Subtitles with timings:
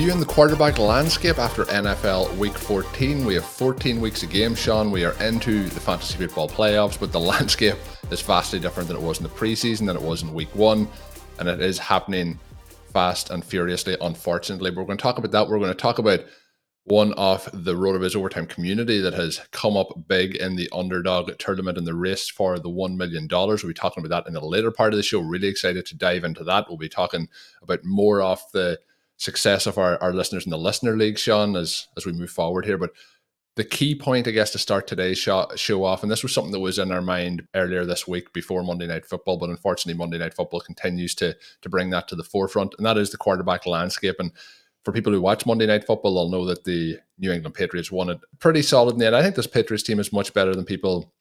[0.00, 3.26] Reviewing the quarterback landscape after NFL Week 14.
[3.26, 4.90] We have 14 weeks of games, Shawn.
[4.90, 7.74] We are into the fantasy football playoffs, but the landscape
[8.10, 10.88] is vastly different than it was in the preseason, than it was in Week 1,
[11.38, 12.38] and it is happening
[12.94, 14.70] fast and furiously, unfortunately.
[14.70, 15.50] But we're going to talk about that.
[15.50, 16.20] We're going to talk about
[16.84, 21.76] one of the RotoViz overtime community that has come up big in the underdog tournament
[21.76, 23.28] in the race for the $1 million.
[23.30, 25.20] We'll be talking about that in the later part of the show.
[25.20, 26.70] Really excited to dive into that.
[26.70, 27.28] We'll be talking
[27.60, 28.80] about more of the
[29.20, 32.64] success of our, our listeners in the listener league, Shawn, as as we move forward
[32.64, 32.78] here.
[32.78, 32.90] But
[33.56, 36.52] the key point, I guess, to start today's show, show off, and this was something
[36.52, 40.18] that was in our mind earlier this week before Monday Night Football, but unfortunately, Monday
[40.18, 43.66] Night Football continues to to bring that to the forefront, and that is the quarterback
[43.66, 44.16] landscape.
[44.18, 44.32] And
[44.84, 48.08] for people who watch Monday Night Football, they'll know that the New England Patriots won
[48.08, 49.14] it pretty solid end.
[49.14, 51.12] I think this Patriots team is much better than people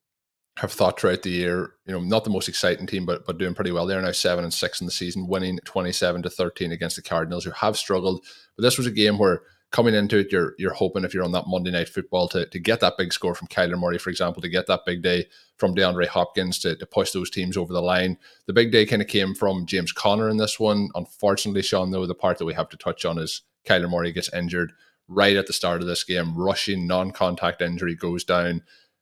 [0.59, 1.73] have thought throughout the year.
[1.85, 3.85] You know, not the most exciting team, but but doing pretty well.
[3.85, 7.01] They're now seven and six in the season, winning twenty seven to thirteen against the
[7.01, 8.23] Cardinals, who have struggled.
[8.55, 11.31] But this was a game where coming into it, you're you're hoping if you're on
[11.31, 14.41] that Monday night football to to get that big score from Kyler Murray, for example,
[14.41, 15.27] to get that big day
[15.57, 18.17] from DeAndre Hopkins to, to push those teams over the line.
[18.45, 20.89] The big day kind of came from James Conner in this one.
[20.95, 24.33] Unfortunately, Shawn, though, the part that we have to touch on is Kyler Murray gets
[24.33, 24.71] injured
[25.07, 26.35] right at the start of this game.
[26.35, 28.61] Rushing non-contact injury goes down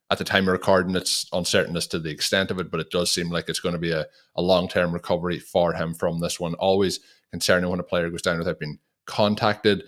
[0.10, 2.90] at the time of recording, it's uncertain as to the extent of it, but it
[2.90, 6.20] does seem like it's going to be a, a long term recovery for him from
[6.20, 6.54] this one.
[6.56, 7.00] Always
[7.32, 9.84] concerning when a player goes down without being contacted.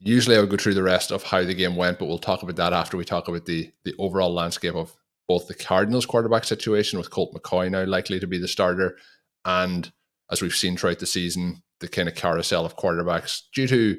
[0.00, 2.42] Usually, I would go through the rest of how the game went, but we'll talk
[2.42, 4.94] about that after we talk about the the overall landscape of
[5.26, 8.96] both the Cardinals quarterback situation with Colt McCoy now likely to be the starter,
[9.44, 9.90] and
[10.30, 13.98] as we've seen throughout the season, the kind of carousel of quarterbacks due to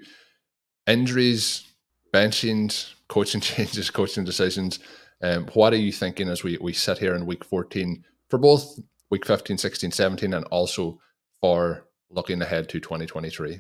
[0.88, 1.66] injuries,
[2.14, 4.80] benchings, coaching changes, coaching decisions.
[5.22, 8.80] Um, what are you thinking as we, we sit here in week 14 for both
[9.10, 11.00] week 15, 16, 17, and also
[11.42, 13.60] for looking ahead to 2023?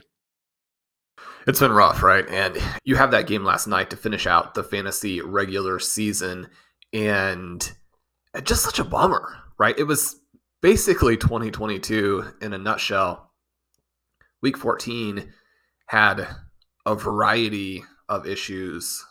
[1.47, 2.27] It's been rough, right?
[2.29, 6.47] And you have that game last night to finish out the fantasy regular season,
[6.93, 7.69] and
[8.43, 9.77] just such a bummer, right?
[9.77, 10.15] It was
[10.61, 13.31] basically 2022 in a nutshell.
[14.41, 15.33] Week 14
[15.87, 16.27] had
[16.85, 19.05] a variety of issues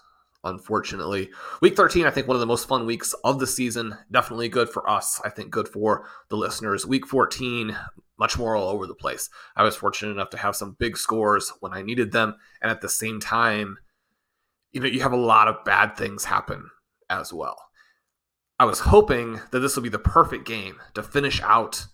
[0.48, 1.30] unfortunately.
[1.60, 3.96] Week 13, I think one of the most fun weeks of the season.
[4.10, 5.20] Definitely good for us.
[5.24, 6.86] I think good for the listeners.
[6.86, 7.76] Week 14,
[8.18, 9.30] much more all over the place.
[9.56, 12.34] I was fortunate enough to have some big scores when I needed them.
[12.60, 13.78] And at the same time,
[14.72, 16.70] you know, you have a lot of bad things happen
[17.08, 17.56] as well.
[18.58, 21.86] I was hoping that this would be the perfect game to finish out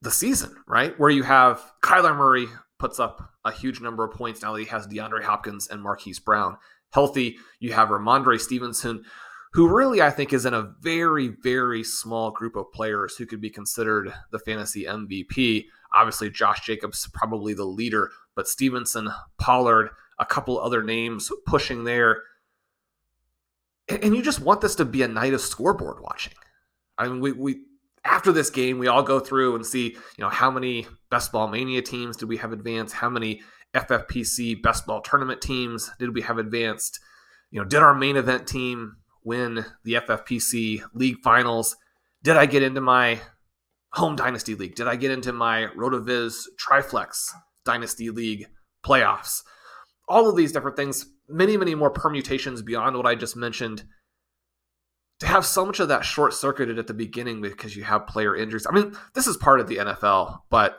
[0.00, 0.98] the season, right?
[0.98, 2.46] Where you have Kyler Murray
[2.78, 6.18] puts up a huge number of points now that he has DeAndre Hopkins and Marquise
[6.18, 6.56] Brown
[6.90, 7.38] healthy.
[7.58, 9.04] You have Rhamondre Stevenson,
[9.52, 13.40] who really I think is in a very, very small group of players who could
[13.40, 15.66] be considered the fantasy MVP.
[15.92, 22.22] Obviously, Josh Jacobs probably the leader, but Stevenson, Pollard, a couple other names pushing there.
[23.88, 26.34] And you just want this to be a night of scoreboard watching.
[26.96, 27.60] I mean, we, we
[28.04, 31.48] after this game, we all go through and see, you know, how many best ball
[31.48, 32.94] mania teams do we have advanced?
[32.94, 33.42] How many
[33.74, 37.00] FFPC best ball tournament teams did we have advanced?
[37.50, 41.76] You know, did our main event team win the FFPC league finals?
[42.22, 43.20] Did I get into my
[43.92, 44.74] home dynasty league?
[44.74, 47.30] Did I get into my RotoViz Triflex
[47.64, 48.46] dynasty league
[48.84, 49.42] playoffs?
[50.10, 53.84] all of these different things, many, many more permutations beyond what I just mentioned.
[55.20, 58.34] To have so much of that short circuited at the beginning because you have player
[58.34, 58.66] injuries.
[58.68, 60.78] I mean, this is part of the NFL, but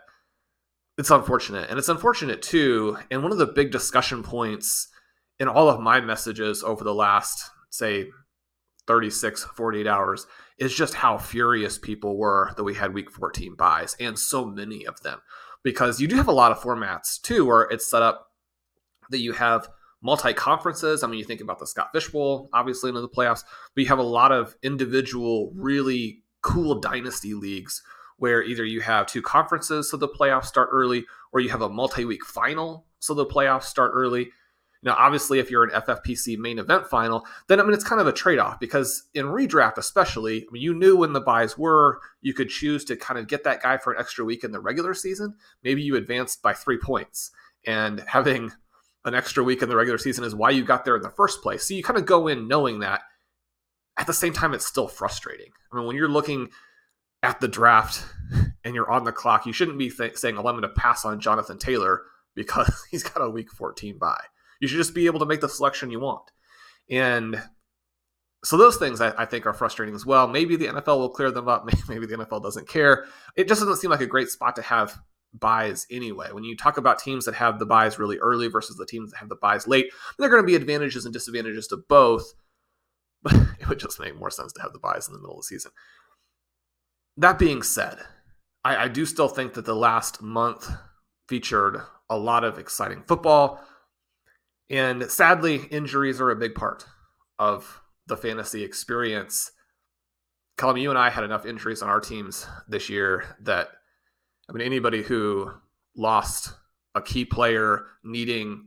[0.97, 1.69] it's unfortunate.
[1.69, 2.97] And it's unfortunate too.
[3.09, 4.87] And one of the big discussion points
[5.39, 8.07] in all of my messages over the last, say,
[8.87, 10.27] 36, 48 hours
[10.57, 14.85] is just how furious people were that we had week 14 byes and so many
[14.85, 15.19] of them.
[15.63, 18.27] Because you do have a lot of formats too, where it's set up
[19.11, 19.67] that you have
[20.01, 21.03] multi conferences.
[21.03, 23.43] I mean, you think about the Scott Fish Bowl, obviously into the playoffs,
[23.75, 27.83] but you have a lot of individual, really cool dynasty leagues
[28.21, 31.69] where either you have two conferences so the playoffs start early, or you have a
[31.69, 34.29] multi week final so the playoffs start early.
[34.83, 38.05] Now, obviously, if you're an FFPC main event final, then I mean it's kind of
[38.05, 41.99] a trade-off because in redraft, especially, I mean you knew when the byes were.
[42.21, 44.59] You could choose to kind of get that guy for an extra week in the
[44.59, 45.33] regular season.
[45.63, 47.31] Maybe you advanced by three points,
[47.65, 48.51] and having
[49.03, 51.41] an extra week in the regular season is why you got there in the first
[51.41, 51.67] place.
[51.67, 53.01] So you kind of go in knowing that.
[53.97, 55.51] At the same time, it's still frustrating.
[55.71, 56.49] I mean, when you're looking
[57.23, 58.05] at the draft
[58.63, 61.05] and you're on the clock, you shouldn't be th- saying, "Oh, I'm going to pass
[61.05, 62.01] on Jonathan Taylor
[62.35, 64.25] because he's got a Week 14 bye."
[64.59, 66.29] You should just be able to make the selection you want.
[66.89, 67.41] And
[68.43, 70.27] so those things I, I, think are frustrating as well.
[70.27, 71.67] Maybe the NFL will clear them up.
[71.89, 73.05] Maybe the NFL doesn't care.
[73.35, 74.97] It just doesn't seem like a great spot to have
[75.33, 76.29] byes anyway.
[76.31, 79.17] When you talk about teams that have the byes really early versus the teams that
[79.17, 82.33] have the byes late, there are going to be advantages and disadvantages to both.
[83.23, 85.41] But it would just make more sense to have the byes in the middle of
[85.41, 85.69] the season.
[87.17, 87.97] That being said,
[88.63, 90.69] I, I do still think that the last month
[91.27, 93.63] featured a lot of exciting football.
[94.69, 96.85] And sadly, injuries are a big part
[97.37, 99.51] of the fantasy experience.
[100.57, 103.69] Colm, you and I had enough injuries on our teams this year that
[104.51, 105.49] I mean, anybody who
[105.95, 106.53] lost
[106.93, 108.65] a key player needing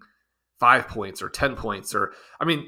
[0.58, 2.66] five points or 10 points, or, I mean,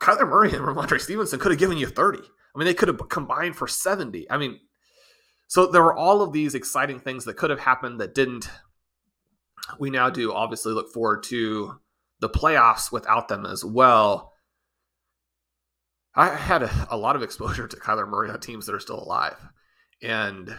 [0.00, 2.18] Kyler Murray and Rhamondre Stevenson could have given you 30.
[2.18, 4.30] I mean, they could have combined for 70.
[4.30, 4.60] I mean,
[5.52, 8.48] so there were all of these exciting things that could have happened that didn't.
[9.78, 11.78] We now do obviously look forward to
[12.20, 14.32] the playoffs without them as well.
[16.14, 18.98] I had a, a lot of exposure to Kyler Murray on teams that are still
[18.98, 19.36] alive.
[20.02, 20.56] And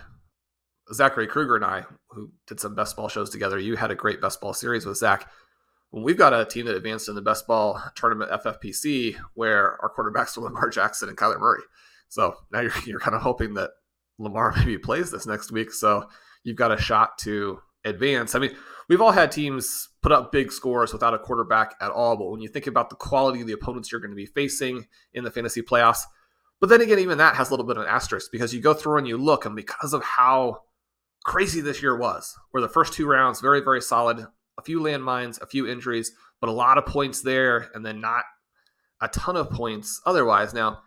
[0.94, 4.22] Zachary Kruger and I, who did some best ball shows together, you had a great
[4.22, 5.28] best ball series with Zach.
[5.92, 10.38] We've got a team that advanced in the best ball tournament FFPC, where our quarterbacks
[10.38, 11.64] were Lamar Jackson and Kyler Murray.
[12.10, 13.72] So now you're, you're kind of hoping that
[14.20, 15.72] Lamar maybe plays this next week.
[15.72, 16.10] So
[16.44, 18.36] you've got a shot to advance.
[18.36, 18.56] I mean,
[18.90, 22.18] we've all had teams put up big scores without a quarterback at all.
[22.18, 24.88] But when you think about the quality of the opponents you're going to be facing
[25.14, 26.02] in the fantasy playoffs,
[26.60, 28.74] but then again, even that has a little bit of an asterisk because you go
[28.74, 30.62] through and you look, and because of how
[31.26, 34.26] crazy this year was, where the first two rounds very, very solid,
[34.58, 38.24] a few landmines, a few injuries, but a lot of points there, and then not
[39.02, 40.54] a ton of points otherwise.
[40.54, 40.80] Now,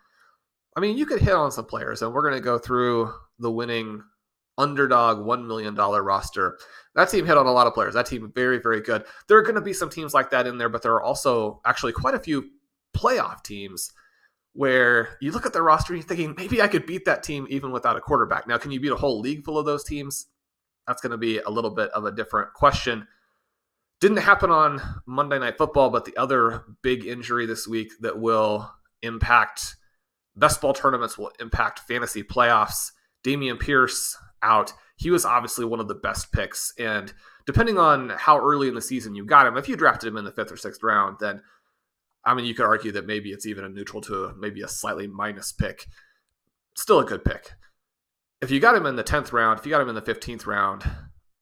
[0.77, 3.51] I mean, you could hit on some players, and we're going to go through the
[3.51, 4.03] winning
[4.59, 6.59] underdog $1 million roster.
[6.95, 7.95] That team hit on a lot of players.
[7.95, 9.05] That team, very, very good.
[9.27, 11.61] There are going to be some teams like that in there, but there are also
[11.65, 12.51] actually quite a few
[12.95, 13.93] playoff teams
[14.53, 17.47] where you look at their roster and you're thinking, maybe I could beat that team
[17.51, 18.47] even without a quarterback.
[18.47, 20.29] Now, can you beat a whole league full of those teams?
[20.87, 23.07] That's going to be a little bit of a different question.
[24.01, 28.71] Didn't happen on Monday Night Football, but the other big injury this week that will
[29.03, 29.77] impact
[30.37, 32.93] best ball tournaments, will impact fantasy playoffs.
[33.25, 34.73] Dameon Pierce out.
[34.97, 36.73] He was obviously one of the best picks.
[36.79, 37.13] And
[37.47, 40.25] depending on how early in the season you got him, if you drafted him in
[40.25, 41.43] the fifth or sixth round, then
[42.27, 45.07] I mean, you could argue that maybe it's even a neutral to maybe a slightly
[45.07, 45.87] minus pick.
[46.75, 47.53] Still a good pick.
[48.43, 50.45] If you got him in the 10th round, if you got him in the 15th
[50.45, 50.85] round,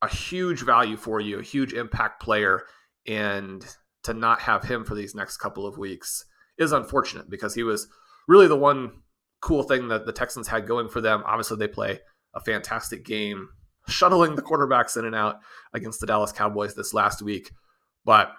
[0.03, 2.65] a huge value for you, a huge impact player,
[3.07, 3.65] and
[4.05, 6.27] to not have him for these next couple of weeks
[6.59, 7.89] is unfortunate because he was
[8.29, 9.03] really the one
[9.41, 11.23] cool thing that the Texans had going for them.
[11.27, 12.01] Obviously, they play
[12.35, 13.49] a fantastic game,
[13.89, 15.41] shuttling the quarterbacks in and out
[15.73, 17.51] against the Dallas Cowboys this last week.
[18.05, 18.33] But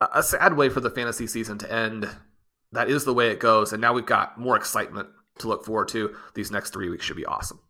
[0.00, 2.08] a sad way for the fantasy season to end.
[2.72, 3.72] That is the way it goes.
[3.72, 6.14] And now we've got more excitement to look forward to.
[6.34, 7.60] These next three weeks should be awesome.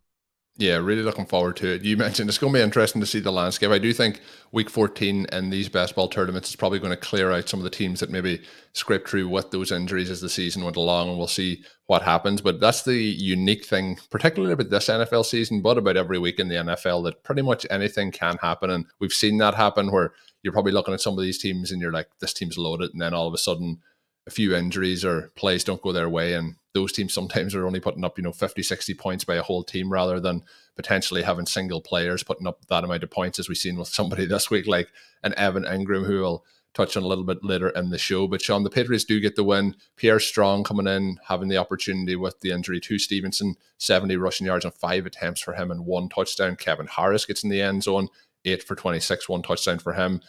[0.55, 1.81] Yeah, really looking forward to it.
[1.81, 3.71] You mentioned it's going to be interesting to see the landscape.
[3.71, 7.31] I do think week 14 in these best ball tournaments is probably going to clear
[7.31, 8.39] out some of the teams that maybe
[8.73, 12.39] scrape through with those injuries as the season went along, and we'll see what happens.
[12.39, 16.49] But that's the unique thing, particularly about this NFL season, but about every week in
[16.49, 18.69] the NFL, that pretty much anything can happen.
[18.69, 21.81] And we've seen that happen where you're probably looking at some of these teams and
[21.81, 22.91] you're like, this team's loaded.
[22.91, 23.79] And then all of a sudden,
[24.27, 26.33] a few injuries or plays don't go their way.
[26.33, 29.43] And those teams sometimes are only putting up, you know, 50, 60 points by a
[29.43, 30.43] whole team rather than
[30.75, 34.25] potentially having single players putting up that amount of points as we've seen with somebody
[34.27, 34.89] this week, like
[35.23, 38.27] an Evan Engram, who will touch on a little bit later in the show.
[38.27, 39.75] But Shawn the Patriots do get the win.
[39.95, 44.65] Pierre Strong coming in, having the opportunity with the injury to Stevenson, 70 rushing yards
[44.65, 46.55] on five attempts for him and one touchdown.
[46.55, 48.07] Kevin Harris gets in the end zone,
[48.45, 50.21] eight for 26, one touchdown for him.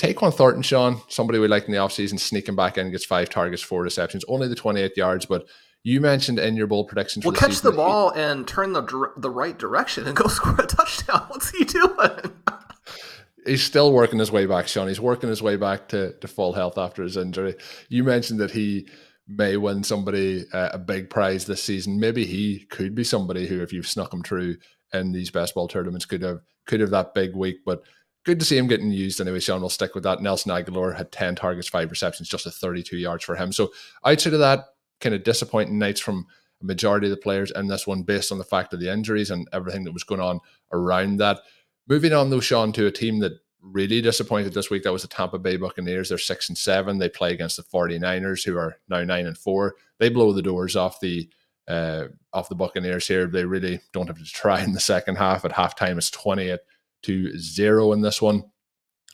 [0.00, 3.62] Tyquan Thornton, Shawn, somebody we liked in the offseason, sneaking back in, gets five targets,
[3.62, 5.46] four receptions, only the 28 yards, but
[5.82, 7.22] you mentioned in your bowl predictions.
[7.22, 10.26] Well, the catch season the ball he, and turn the the right direction and go
[10.28, 11.26] score a touchdown.
[11.28, 12.32] What's he doing?
[13.46, 14.88] he's still working his way back, Shawn.
[14.88, 17.56] He's working his way back to, to full health after his injury.
[17.90, 18.88] You mentioned that he
[19.28, 22.00] may win somebody uh, a big prize this season.
[22.00, 24.56] Maybe he could be somebody who, if you've snuck him through
[24.94, 27.58] in these best ball tournaments, could have could have that big week.
[27.66, 27.82] But
[28.24, 29.40] good to see him getting used anyway.
[29.40, 30.22] Shawn will stick with that.
[30.22, 33.52] Nelson Agholor had ten targets, five receptions, just a thirty-two yards for him.
[33.52, 33.72] So
[34.04, 34.66] outside of that,
[35.00, 36.26] kind of disappointing nights from
[36.62, 39.30] a majority of the players in this one, based on the fact of the injuries
[39.30, 40.40] and everything that was going on
[40.72, 41.40] around that.
[41.88, 44.82] Moving on though, Shawn, to a team that really disappointed this week.
[44.82, 46.08] That was the Tampa Bay Buccaneers.
[46.08, 46.98] They're six and seven.
[46.98, 49.76] They play against the 49ers, who are now nine and four.
[49.98, 51.28] They blow the doors off the
[51.68, 53.26] uh, off the Buccaneers here.
[53.26, 55.44] They really don't have to try in the second half.
[55.44, 56.58] At halftime, it's 28
[57.02, 58.44] to zero in this one.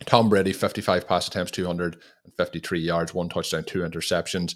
[0.05, 4.55] Tom Brady, 55 pass attempts, 253 yards, one touchdown, two interceptions.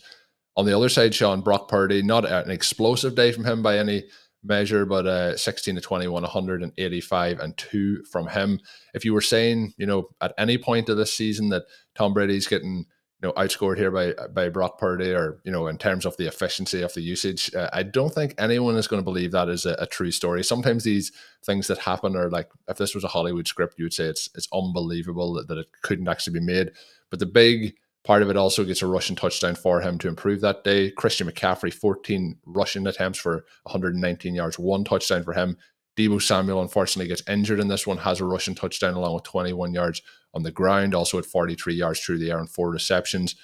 [0.57, 4.05] On the other side, Shawn Brock Purdy, not an explosive day from him by any
[4.43, 8.61] measure, but uh, 16 to 21, 185 and two from him.
[8.95, 12.47] If you were saying, you know, at any point of this season that Tom Brady's
[12.47, 12.87] getting,
[13.23, 16.27] you know, outscored here by by Brock Purdy, or you know, in terms of the
[16.27, 19.67] efficiency of the usage, uh, I don't think anyone is going to believe that is
[19.67, 20.43] a, a, true story.
[20.43, 21.13] Sometimes these
[21.45, 24.31] things that happen are like, if this was a Hollywood script, you would say it's
[24.35, 26.71] it's unbelievable that, that it couldn't actually be made.
[27.11, 30.41] But the big Part of it also gets a rushing touchdown for him to improve
[30.41, 30.91] that day.
[30.91, 35.59] Christian McCaffrey, 14 rushing attempts for 119 yards, one touchdown for him.
[35.99, 39.75] Deebo Samuel unfortunately gets injured in this one, has a rushing touchdown along with 21
[39.75, 40.01] yards
[40.35, 43.37] on the ground, also at 43 yards through the air and four receptions.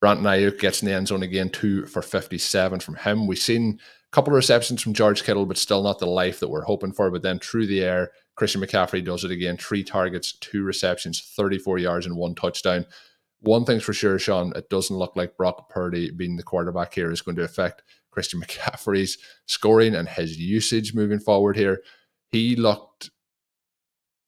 [0.00, 3.26] Brandon Aiyuk gets in the end zone again, two for 57 from him.
[3.26, 6.48] We've seen a couple of receptions from George Kittle, but still not the life that
[6.48, 7.10] we're hoping for.
[7.10, 11.78] But then through the air, Christian McCaffrey does it again, three targets, two receptions, 34
[11.78, 12.84] yards, and one touchdown
[13.44, 17.10] one thing's for sure, Shawn, it doesn't look like Brock Purdy being the quarterback here
[17.10, 21.82] is going to affect Christian McCaffrey's scoring and his usage moving forward here.
[22.32, 23.10] He looked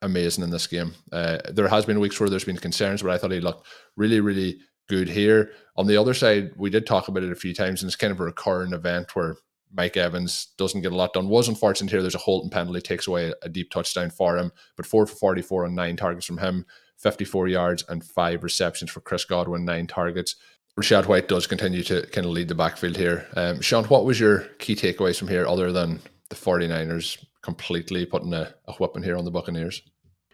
[0.06, 0.94] amazing in this game.
[1.12, 4.20] Uh, there has been weeks where there's been concerns, but I thought he looked really,
[4.20, 5.50] really good here.
[5.76, 8.12] On the other side, we did talk about it a few times, and it's kind
[8.12, 9.36] of a recurring event where
[9.72, 11.28] Mike Evans doesn't get a lot done.
[11.28, 12.00] Was unfortunate here.
[12.00, 15.66] There's a holding penalty, takes away a deep touchdown for him, but four for 44
[15.66, 16.64] on nine targets from him.
[16.98, 20.36] 54 yards and five receptions for Chris Godwin, nine targets.
[20.78, 23.26] Rachaad White does continue to kind of lead the backfield here.
[23.36, 28.34] Um, Shawn, what was your key takeaways from here other than the 49ers completely putting
[28.34, 29.82] a, a whipping here on the Buccaneers?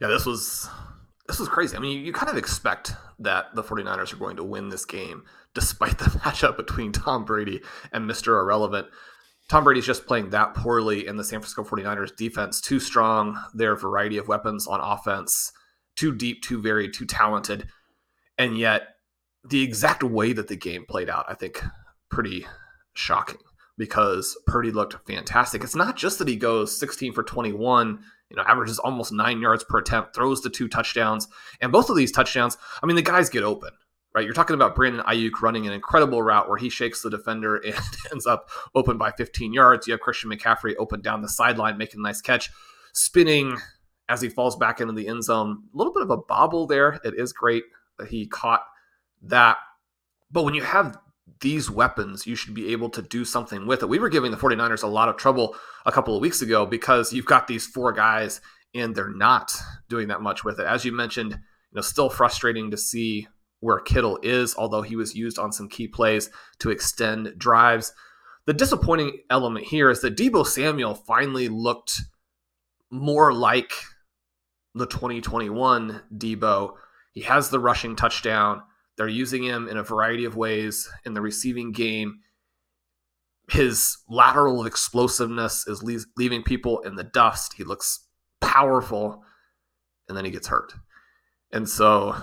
[0.03, 0.69] Yeah, this was
[1.29, 1.77] this was crazy.
[1.77, 4.85] I mean, you, you kind of expect that the 49ers are going to win this
[4.85, 5.23] game
[5.55, 7.61] despite the matchup between Tom Brady
[7.93, 8.41] and Mr.
[8.41, 8.89] Irrelevant.
[9.49, 13.41] Tom Brady's just playing that poorly, and the San Francisco 49ers defense too strong.
[13.55, 15.53] Their variety of weapons on offense
[15.95, 17.69] too deep, too varied, too talented.
[18.37, 18.97] And yet,
[19.49, 21.63] the exact way that the game played out, I think,
[22.11, 22.45] pretty
[22.95, 23.39] shocking
[23.79, 25.63] because Purdy looked fantastic.
[25.63, 28.03] It's not just that he goes 16 for 21,
[28.33, 31.29] you know, averages almost nine yards per attempt, throws the two touchdowns.
[31.61, 33.69] And both of these touchdowns, I mean, the guys get open,
[34.15, 34.25] right?
[34.25, 37.75] You're talking about Brandon Aiyuk running an incredible route where he shakes the defender and
[38.11, 39.87] ends up open by 15 yards.
[39.87, 42.51] You have Christian McCaffrey open down the sideline, making a nice catch,
[42.95, 43.59] spinning
[44.09, 45.65] as he falls back into the end zone.
[45.75, 47.01] A little bit of a bobble there.
[47.05, 47.65] It is great
[47.99, 48.65] that he caught
[49.25, 49.59] that.
[50.31, 50.97] But when you have
[51.43, 53.89] these weapons, you should be able to do something with it.
[53.89, 57.13] We were giving the 49ers a lot of trouble a couple of weeks ago because
[57.13, 58.41] you've got these four guys
[58.75, 59.55] and they're not
[59.89, 60.67] doing that much with it.
[60.67, 63.29] As you mentioned, you know, still frustrating to see
[63.61, 67.93] where Kittle is, although he was used on some key plays to extend drives.
[68.47, 72.01] The disappointing element here is that Deebo Samuel finally looked
[72.91, 73.73] more like
[74.75, 76.75] the 2021 Deebo.
[77.13, 78.63] He has the rushing touchdown.
[78.97, 82.21] They're using him in a variety of ways in the receiving game.
[83.51, 85.83] His lateral explosiveness is
[86.17, 87.55] leaving people in the dust.
[87.55, 88.07] He looks
[88.41, 89.25] powerful,
[90.09, 90.75] and then he gets hurt.
[91.53, 92.15] And so,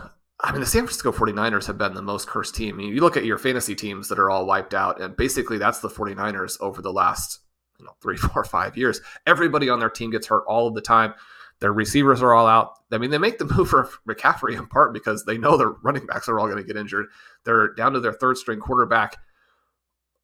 [0.42, 2.76] I mean, the San Francisco 49ers have been the most cursed team.
[2.76, 5.58] I mean, you look at your fantasy teams that are all wiped out, and basically
[5.58, 7.40] that's the 49ers over the last
[7.80, 9.02] you know, three, four, five years.
[9.26, 11.14] Everybody on their team gets hurt all of the time.
[11.60, 12.80] Their receivers are all out.
[12.92, 16.06] I mean, they make the move for McCaffrey in part because they know their running
[16.06, 17.08] backs are all going to get injured.
[17.44, 19.18] They're down to their third string quarterback.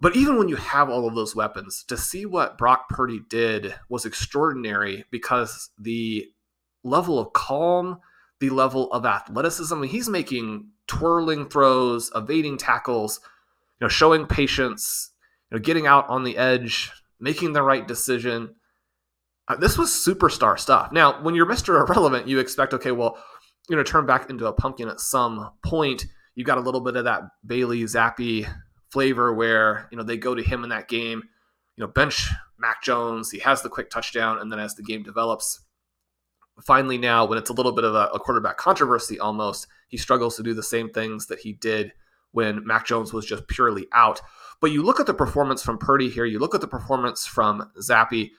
[0.01, 3.75] But even when you have all of those weapons, to see what Brock Purdy did
[3.89, 6.27] was extraordinary because the
[6.83, 7.99] level of calm,
[8.39, 13.21] the level of athleticism, I mean, he's making twirling throws, evading tackles,
[13.79, 15.11] you know, showing patience,
[15.49, 18.55] you know, getting out on the edge, making the right decision.
[19.47, 20.91] Uh, this was superstar stuff.
[20.91, 21.79] Now, when you're Mr.
[21.79, 23.17] Irrelevant, you expect, okay, well,
[23.67, 26.05] you're going to turn back into a pumpkin at some point.
[26.35, 28.47] You got a little bit of that Bailey Zappe
[28.91, 31.23] flavor where, you know, they go to him in that game,
[31.75, 33.31] you know, bench Mac Jones.
[33.31, 34.39] He has the quick touchdown.
[34.39, 35.61] And then as the game develops,
[36.63, 40.35] finally now, when it's a little bit of a, a quarterback controversy almost, he struggles
[40.37, 41.93] to do the same things that he did
[42.31, 44.21] when Mac Jones was just purely out.
[44.61, 47.71] But you look at the performance from Purdy here, you look at the performance from
[47.81, 48.31] Zappe,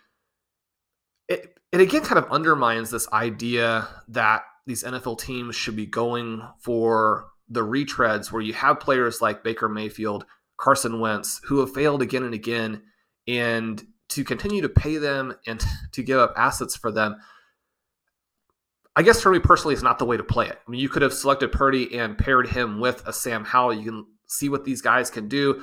[1.28, 6.42] it, it again kind of undermines this idea that these NFL teams should be going
[6.58, 10.24] for the retreads where you have players like Baker Mayfield,
[10.56, 12.82] Carson Wentz, who have failed again and again,
[13.28, 17.16] and to continue to pay them and to give up assets for them.
[18.98, 20.58] I guess for me personally, it's not the way to play it.
[20.66, 23.74] I mean, you could have selected Purdy and paired him with a Sam Howell.
[23.74, 25.62] You can see what these guys can do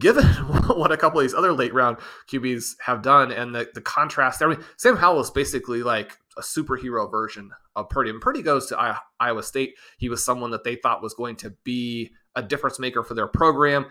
[0.00, 0.24] given
[0.66, 4.42] what a couple of these other late round QBs have done and the, the contrast.
[4.42, 8.10] I mean, Sam Howell is basically like a superhero version of Purdy.
[8.10, 9.74] And Purdy goes to Iowa State.
[9.98, 13.28] He was someone that they thought was going to be a difference maker for their
[13.28, 13.86] program.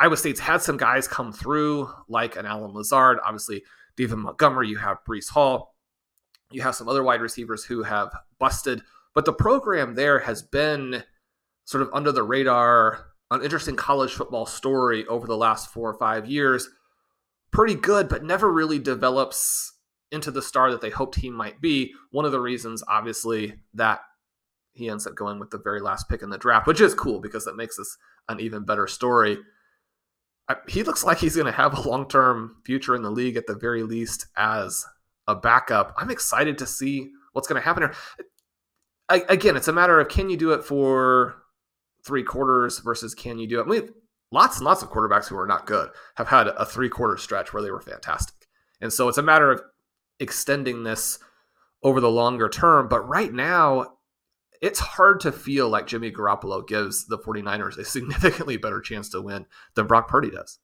[0.00, 3.62] Iowa State's had some guys come through, like an Allen Lazard, obviously
[3.96, 4.68] David Montgomery.
[4.68, 5.76] You have Breece Hall.
[6.50, 8.82] You have some other wide receivers who have busted.
[9.14, 11.04] But the program there has been
[11.64, 15.98] sort of under the radar an interesting college football story over the last four or
[15.98, 16.68] five years.
[17.50, 19.72] Pretty good, but never really develops
[20.10, 21.92] into the star that they hoped he might be.
[22.10, 24.00] One of the reasons, obviously, that
[24.74, 27.20] he ends up going with the very last pick in the draft, which is cool
[27.20, 27.96] because that makes this
[28.28, 29.38] an even better story.
[30.68, 33.46] He looks like he's going to have a long term future in the league at
[33.46, 34.84] the very least as
[35.26, 35.94] a backup.
[35.96, 37.94] I'm excited to see what's going to happen here.
[39.08, 41.41] I, again, it's a matter of can you do it for
[42.04, 43.64] three quarters versus can you do it?
[43.64, 43.88] I mean,
[44.30, 47.52] lots and lots of quarterbacks who are not good have had a three quarter stretch
[47.52, 48.34] where they were fantastic.
[48.80, 49.62] And so it's a matter of
[50.18, 51.18] extending this
[51.82, 52.88] over the longer term.
[52.88, 53.94] But right now,
[54.60, 59.20] it's hard to feel like Jimmy Garoppolo gives the 49ers a significantly better chance to
[59.20, 60.58] win than Brock Purdy does.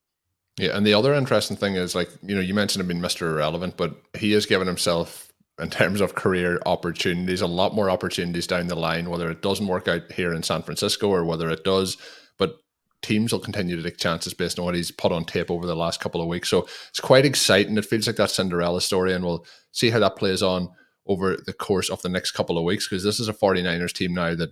[0.58, 3.30] Yeah, and the other interesting thing is like, you know, you mentioned him being Mr.
[3.30, 5.27] Irrelevant, but he has given himself
[5.58, 9.66] in terms of career opportunities, a lot more opportunities down the line, whether it doesn't
[9.66, 11.96] work out here in San Francisco or whether it does.
[12.38, 12.56] But
[13.02, 15.76] teams will continue to take chances based on what he's put on tape over the
[15.76, 16.48] last couple of weeks.
[16.48, 17.76] So it's quite exciting.
[17.76, 20.68] It feels like that Cinderella story, and we'll see how that plays on
[21.06, 24.14] over the course of the next couple of weeks because this is a 49ers team
[24.14, 24.50] now that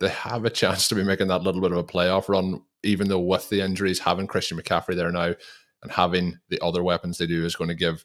[0.00, 3.08] they have a chance to be making that little bit of a playoff run, even
[3.08, 5.34] though with the injuries, having Christian McCaffrey there now
[5.82, 8.04] and having the other weapons they do is going to give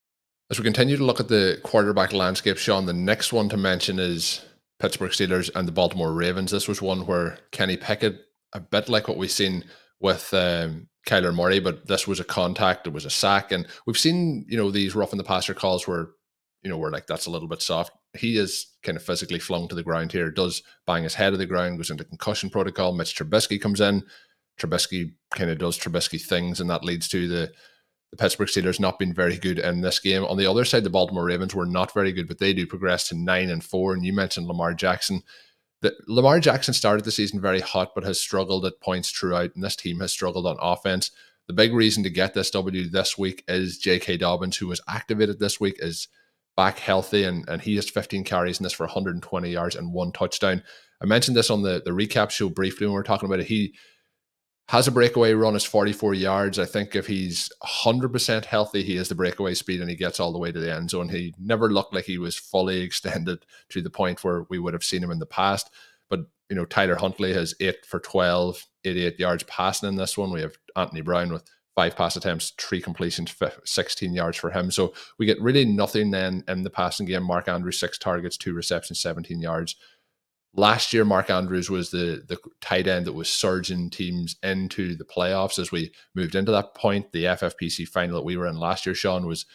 [0.51, 3.99] As we continue to look at the quarterback landscape, Shawn, the next one to mention
[3.99, 4.41] is
[4.79, 6.51] Pittsburgh Steelers and the Baltimore Ravens.
[6.51, 8.19] This was one where Kenny Pickett,
[8.51, 9.63] a bit like what we've seen
[10.01, 13.97] with um, Kyler Murray, but this was a contact, it was a sack, and we've
[13.97, 16.09] seen you know these rough in the passer calls where
[16.63, 17.93] you know we're like that's a little bit soft.
[18.17, 21.37] He is kind of physically flung to the ground here, does bang his head to
[21.37, 22.91] the ground, goes into concussion protocol.
[22.91, 24.03] Mitch Trubisky comes in,
[24.59, 27.53] Trubisky kind of does Trubisky things, and that leads to the
[28.11, 30.25] the Pittsburgh Steelers not been very good in this game.
[30.25, 33.07] On the other side, the Baltimore Ravens were not very good, but they do progress
[33.07, 33.93] to nine and four.
[33.93, 35.23] And you mentioned Lamar Jackson.
[35.81, 39.63] The, Lamar Jackson started the season very hot, but has struggled at points throughout, and
[39.63, 41.11] this team has struggled on offense.
[41.47, 44.17] The big reason to get this W this week is J.K.
[44.17, 46.07] Dobbins, who was activated this week, is
[46.57, 50.11] back healthy, and, and he has 15 carries in this for 120 yards and one
[50.11, 50.61] touchdown.
[51.01, 53.47] I mentioned this on the, the recap show briefly when we were talking about it.
[53.47, 53.73] He
[54.71, 56.57] has a breakaway run is 44 yards.
[56.57, 60.31] I think if he's 100% healthy, he has the breakaway speed and he gets all
[60.31, 61.09] the way to the end zone.
[61.09, 64.85] He never looked like he was fully extended to the point where we would have
[64.85, 65.69] seen him in the past.
[66.09, 70.31] But, you know, Tyler Huntley has 8 for 12, 88 yards passing in this one.
[70.31, 71.43] We have Anthony Brown with
[71.75, 74.71] five pass attempts, three completions, 16 yards for him.
[74.71, 77.23] So we get really nothing then in the passing game.
[77.23, 79.75] Mark Andrews, six targets, two receptions, 17 yards.
[80.53, 85.05] Last year, Mark Andrews was the the tight end that was surging teams into the
[85.05, 87.11] playoffs as we moved into that point.
[87.13, 89.45] The FFPC final that we were in last year, Shawn, was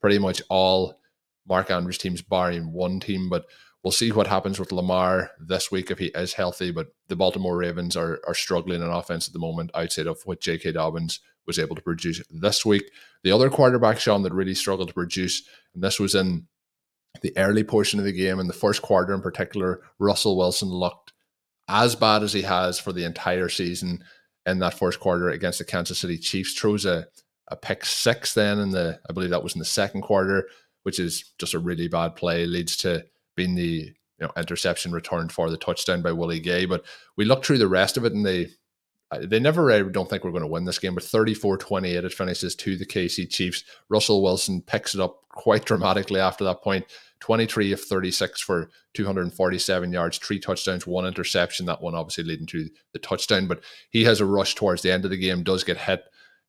[0.00, 0.98] pretty much all
[1.46, 3.28] Mark Andrews teams, barring one team.
[3.28, 3.44] But
[3.84, 6.70] we'll see what happens with Lamar this week if he is healthy.
[6.70, 10.40] But the Baltimore Ravens are are struggling in offense at the moment, outside of what
[10.40, 10.72] J.K.
[10.72, 12.90] Dobbins was able to produce this week.
[13.24, 15.42] The other quarterback, Shawn, that really struggled to produce,
[15.74, 16.46] and this was in
[17.20, 21.12] the early portion of the game in the first quarter in particular, Russell Wilson looked
[21.68, 24.04] as bad as he has for the entire season
[24.44, 26.54] in that first quarter against the Kansas City Chiefs.
[26.54, 27.06] Throws a,
[27.48, 30.48] a pick six then in the I believe that was in the second quarter,
[30.84, 33.04] which is just a really bad play, leads to
[33.36, 36.66] being the you know interception returned for the touchdown by Willie Gay.
[36.66, 36.84] But
[37.16, 38.48] we looked through the rest of it and they
[39.20, 42.56] they never I don't think we're going to win this game, but 34-28 it finishes
[42.56, 43.64] to the KC Chiefs.
[43.88, 46.84] Russell Wilson picks it up quite dramatically after that point.
[47.20, 51.66] 23 of 36 for 247 yards, three touchdowns, one interception.
[51.66, 53.46] That one obviously leading to the touchdown.
[53.46, 56.02] But he has a rush towards the end of the game, does get hit,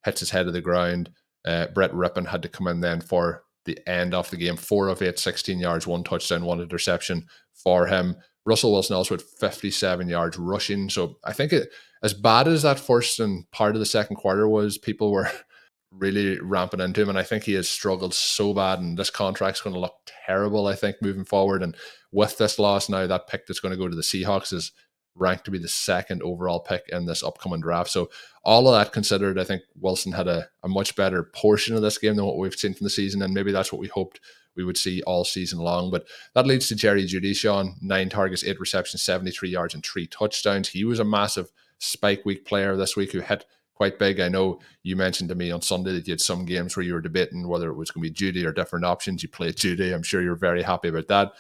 [0.04, 1.12] hits his head of the ground.
[1.46, 4.58] Uh, Brett Rypien had to come in then for the end of the game.
[4.58, 8.16] Four of eight, 16 yards, one touchdown, one interception for him.
[8.48, 10.90] Russell Wilson also had 57 yards rushing.
[10.90, 11.70] So I think it,
[12.02, 15.30] as bad as that first and part of the second quarter was, people were
[15.92, 17.10] really ramping into him.
[17.10, 18.80] And I think he has struggled so bad.
[18.80, 21.62] And this contract's going to look terrible, I think, moving forward.
[21.62, 21.76] And
[22.14, 24.72] with this loss now, that pick that's going to go to the Seahawks is
[25.14, 27.90] ranked to be the second overall pick in this upcoming draft.
[27.90, 28.10] So
[28.46, 31.98] all of that considered, I think Wilson had a, a much better portion of this
[31.98, 33.22] game than what we've seen from the season.
[33.22, 34.22] And maybe that's what we hoped
[34.58, 35.92] we would see all season long.
[35.92, 40.08] But that leads to Jerry Jeudy, Shawn, nine targets, eight receptions, 73 yards, and three
[40.08, 40.70] touchdowns.
[40.70, 43.46] He was a massive spike week player this week who hit
[43.78, 44.20] quite big.
[44.20, 46.94] I know you mentioned to me on Sunday that you had some games where you
[46.94, 49.22] were debating whether it was going to be Jeudy or different options.
[49.22, 49.94] You played Jeudy.
[49.94, 51.34] I'm sure you're very happy about that.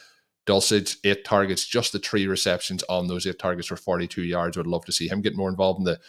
[0.46, 4.56] Dulcich, eight targets, just the three receptions on those eight targets for 42 yards.
[4.56, 6.00] Would love to see him get more involved in the.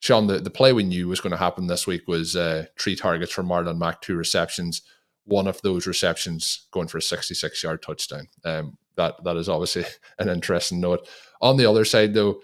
[0.00, 2.96] Shawn, the, the play we knew was going to happen this week was uh, three
[2.96, 4.80] targets for Marlon Mack, two receptions.
[5.30, 8.28] One of those receptions going for a 66 yard touchdown.
[8.44, 9.84] Um, that that is obviously
[10.18, 11.08] an interesting note.
[11.40, 12.40] On the other side, though,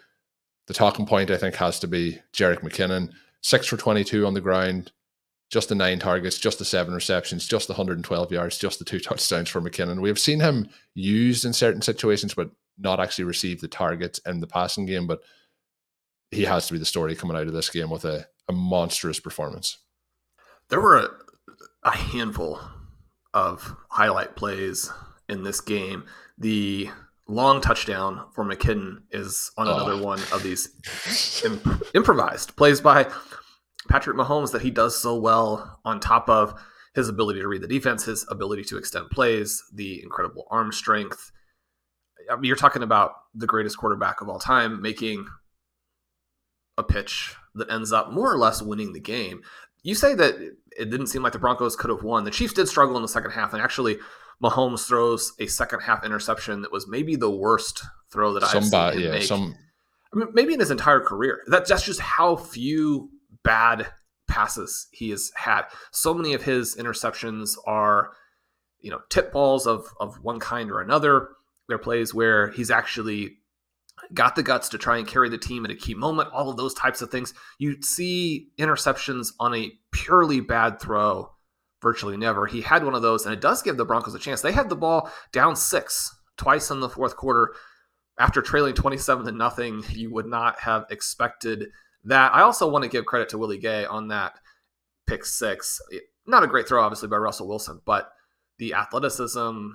[0.67, 3.11] the talking point I think has to be Jerick McKinnon,
[3.43, 4.93] six for 22 on the ground,
[5.51, 9.01] just the nine targets, just the seven receptions, just the 112 yards, just the two
[9.01, 10.01] touchdowns for McKinnon.
[10.01, 14.41] We have seen him used in certain situations, but not actually receive the targets in
[14.41, 15.07] the passing game.
[15.07, 15.21] But
[16.31, 19.21] he has to be the story coming out of this game with a, a monstrous
[19.21, 19.79] performance.
[20.69, 21.09] There were a,
[21.85, 22.61] a handful
[23.37, 24.91] of highlight plays
[25.29, 26.05] in this game.
[26.39, 26.89] The
[27.29, 30.03] long touchdown for McKinnon is on another oh.
[30.03, 33.07] one of these imp- improvised plays by
[33.91, 36.59] Patrick Mahomes that he does so well on top of
[36.95, 41.31] his ability to read the defense, his ability to extend plays, the incredible arm strength.
[42.31, 45.27] I mean, you're talking about the greatest quarterback of all time making
[46.79, 49.43] a pitch that ends up more or less winning the game.
[49.83, 52.25] You say that it didn't seem like the Broncos could have won.
[52.25, 53.99] The Chiefs did struggle in the second half, and actually,
[54.43, 58.73] Mahomes throws a second half interception that was maybe the worst throw that I've seen
[58.73, 59.23] him yeah, make.
[59.25, 59.55] Some...
[60.13, 61.41] I mean, maybe in his entire career.
[61.47, 63.11] That, that's just how few
[63.43, 63.87] bad
[64.29, 65.63] passes he has had.
[65.93, 68.11] So many of his interceptions are,
[68.81, 71.29] you know, tip balls of of one kind or another.
[71.69, 73.39] They're plays where he's actually
[74.15, 76.31] got the guts to try and carry the team at a key moment.
[76.33, 77.35] All of those types of things.
[77.59, 81.31] You see interceptions on a purely bad throw
[81.83, 82.47] virtually never.
[82.47, 84.41] He had one of those, and it does give the Broncos a chance.
[84.41, 87.55] They had the ball down six twice in the fourth quarter
[88.19, 89.85] after trailing 27 to nothing.
[89.91, 91.69] You would not have expected
[92.05, 92.35] that.
[92.35, 94.39] I also want to give credit to Willie Gay on that
[95.07, 95.81] pick six.
[96.27, 98.11] Not a great throw, obviously, by Russell Wilson, but
[98.59, 99.69] the athleticism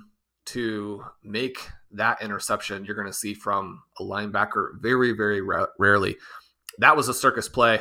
[0.44, 6.16] to make that interception you're going to see from a linebacker very, very ra- rarely.
[6.78, 7.80] that was a circus play.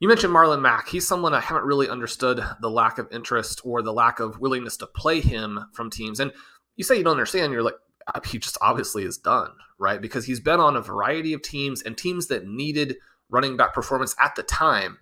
[0.00, 0.88] You mentioned Marlon Mack.
[0.88, 4.76] He's someone I haven't really understood the lack of interest or the lack of willingness
[4.78, 6.20] to play him from teams.
[6.20, 6.32] And
[6.76, 7.76] you say you don't understand, you're like,
[8.12, 10.00] uh, he just obviously is done, right?
[10.00, 12.96] Because he's been on a variety of teams and teams that needed
[13.30, 14.98] running back performance at the time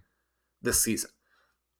[0.61, 1.11] this season.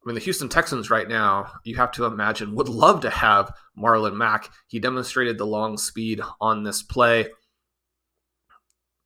[0.03, 3.53] I mean, the Houston Texans right now, you have to imagine, would love to have
[3.77, 4.49] Marlon Mack.
[4.67, 7.27] He demonstrated the long speed on this play.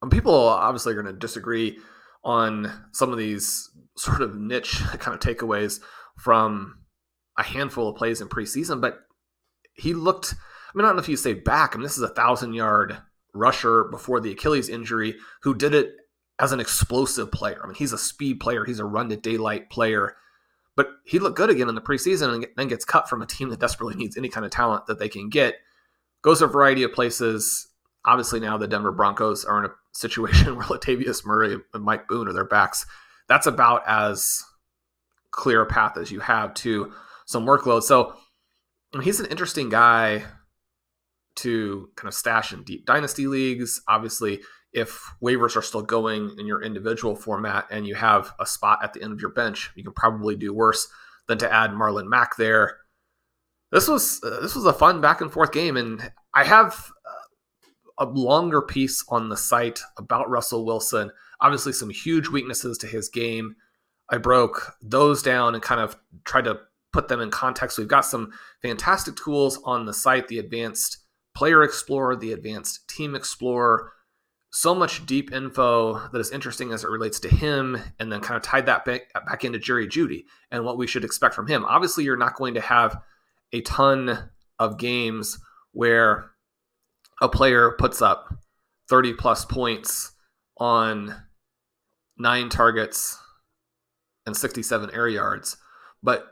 [0.02, 1.78] And people obviously are going to disagree
[2.24, 5.80] on some of these sort of niche kind of takeaways
[6.18, 6.80] from
[7.38, 9.00] a handful of plays in preseason, but
[9.74, 12.04] he looked, I mean, I don't know if you say back, I mean, this is
[12.04, 12.98] a thousand yard
[13.34, 15.92] rusher before the Achilles injury who did it
[16.40, 17.62] as an explosive player.
[17.64, 20.16] I mean, he's a speed player, he's a run to daylight player,
[20.78, 23.50] but he looked good again in the preseason and then gets cut from a team
[23.50, 25.56] that desperately needs any kind of talent that they can get.
[26.22, 27.68] Goes a variety of places.
[28.06, 32.28] Obviously, now the Denver Broncos are in a situation where Latavius Murray and Mike Boone
[32.28, 32.86] are their backs.
[33.28, 34.44] That's about as
[35.32, 36.94] clear a path as you have to
[37.26, 37.82] some workload.
[37.82, 38.14] So
[39.02, 40.26] he's an interesting guy
[41.38, 43.82] to kind of stash in deep dynasty leagues.
[43.88, 44.42] Obviously,
[44.78, 48.94] if waivers are still going in your individual format and you have a spot at
[48.94, 50.88] the end of your bench, you can probably do worse
[51.28, 52.78] than to add Marlon Mack there.
[53.72, 56.92] This was uh, this was a fun back and forth game, and I have
[57.98, 61.12] a longer piece on the site about Russell Wilson.
[61.42, 63.56] Obviously, some huge weaknesses to his game.
[64.10, 66.60] I broke those down and kind of tried to
[66.94, 67.78] put them in context.
[67.78, 71.00] We've got some fantastic tools on the site the Advanced
[71.36, 73.92] Player Explorer, the Advanced Team Explorer
[74.50, 78.38] so much deep info that is interesting as it relates to him, and then kind
[78.38, 81.66] of tied that back, back into Jerry Jeudy and what we should expect from him.
[81.66, 83.02] Obviously, you're not going to have
[83.54, 84.30] a ton
[84.60, 85.40] of games
[85.74, 86.32] where
[87.22, 88.34] a player puts up
[88.90, 90.12] 30 plus points
[90.58, 91.16] on
[92.18, 93.20] nine targets
[94.26, 95.58] and 67 air yards,
[96.02, 96.26] but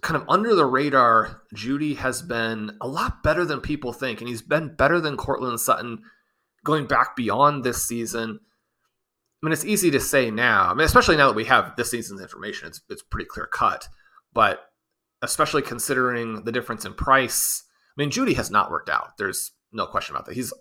[0.00, 4.28] kind of under the radar, Jeudy has been a lot better than people think, and
[4.28, 6.02] he's been better than Courtland Sutton
[6.64, 8.40] going back beyond this season.
[9.42, 10.70] I mean, it's easy to say now.
[10.70, 13.88] I mean, especially now that we have this season's information, it's it's pretty clear cut.
[14.32, 14.60] But
[15.20, 17.64] especially considering the difference in price,
[17.96, 19.16] I mean, Jeudy has not worked out.
[19.18, 20.34] There's no question about that.
[20.34, 20.52] He's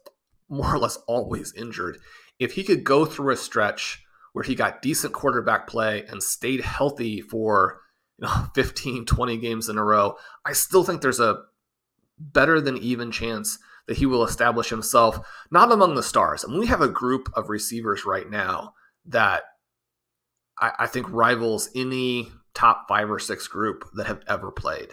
[0.50, 1.98] more or less always injured.
[2.40, 6.62] If he could go through a stretch where he got decent quarterback play and stayed
[6.62, 7.82] healthy for
[8.18, 11.44] you know 15, 20 games in a row, I still think there's a
[12.18, 15.20] better than even chance that he will establish himself
[15.52, 16.44] not among the stars.
[16.44, 18.74] I mean, we have a group of receivers right now
[19.06, 19.44] that
[20.60, 24.90] I, I think rivals any top five or six group that have ever played.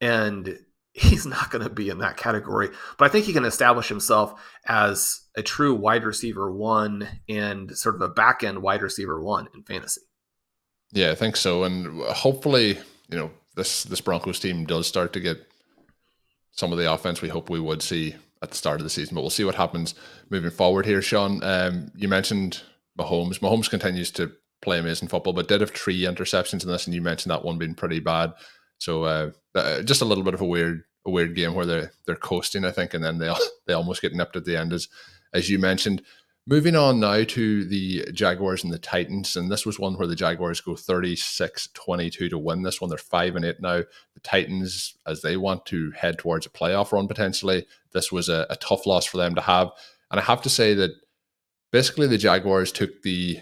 [0.00, 0.58] And
[0.92, 4.40] he's not going to be in that category, but I think he can establish himself
[4.66, 9.48] as a true wide receiver one and sort of a back end wide receiver one
[9.54, 10.00] in fantasy.
[10.92, 11.64] Yeah, I think so.
[11.64, 15.38] And hopefully, you know, this this Broncos team does start to get
[16.58, 19.14] some of the offense we hope we would see at the start of the season.
[19.14, 19.94] But we'll see what happens
[20.28, 21.40] moving forward here, Shawn.
[21.44, 22.62] Um, you mentioned
[22.98, 23.38] Mahomes.
[23.38, 27.00] Mahomes continues to play amazing football, but did have three interceptions in this, and you
[27.00, 28.32] mentioned that one being pretty bad.
[28.78, 31.92] So uh, uh, just a little bit of a weird a weird game where they're
[32.06, 33.32] they're coasting, I think, and then they
[33.68, 34.88] they almost get nipped at the end as
[35.32, 36.02] as you mentioned.
[36.50, 39.36] Moving on now to the Jaguars and the Titans.
[39.36, 42.88] And this was one where the Jaguars go 36 22 to win this one.
[42.88, 43.82] They're 5 and 8 now.
[44.14, 48.46] The Titans, as they want to head towards a playoff run potentially, this was a,
[48.48, 49.68] a tough loss for them to have.
[50.10, 50.92] And I have to say that
[51.70, 53.40] basically the Jaguars took the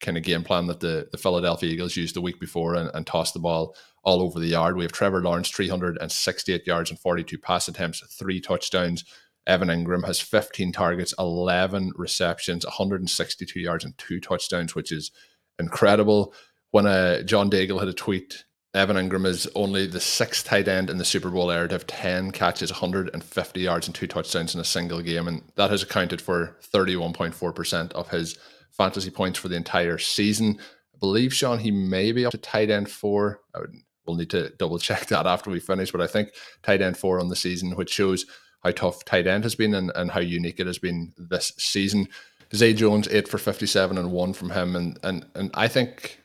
[0.00, 3.06] kind of game plan that the, the Philadelphia Eagles used the week before and, and
[3.06, 4.78] tossed the ball all over the yard.
[4.78, 9.04] We have Trevor Lawrence, 368 yards and 42 pass attempts, three touchdowns.
[9.46, 15.10] Evan Engram has 15 targets, 11 receptions, 162 yards, and two touchdowns, which is
[15.58, 16.32] incredible.
[16.70, 20.88] When uh, John Daigle had a tweet, Evan Engram is only the sixth tight end
[20.88, 24.60] in the Super Bowl era to have 10 catches, 150 yards, and two touchdowns in
[24.60, 25.28] a single game.
[25.28, 28.38] And that has accounted for 31.4% of his
[28.70, 30.58] fantasy points for the entire season.
[30.94, 33.40] I believe, Shawn, he may be up to tight end four.
[33.54, 33.74] I would,
[34.06, 36.30] we'll need to double check that after we finish, but I think
[36.62, 38.24] tight end four on the season, which shows
[38.62, 42.08] how tough tight end has been and, and how unique it has been this season.
[42.54, 44.76] Zay Jones, eight for 57 and one from him.
[44.76, 46.20] And, and, and I think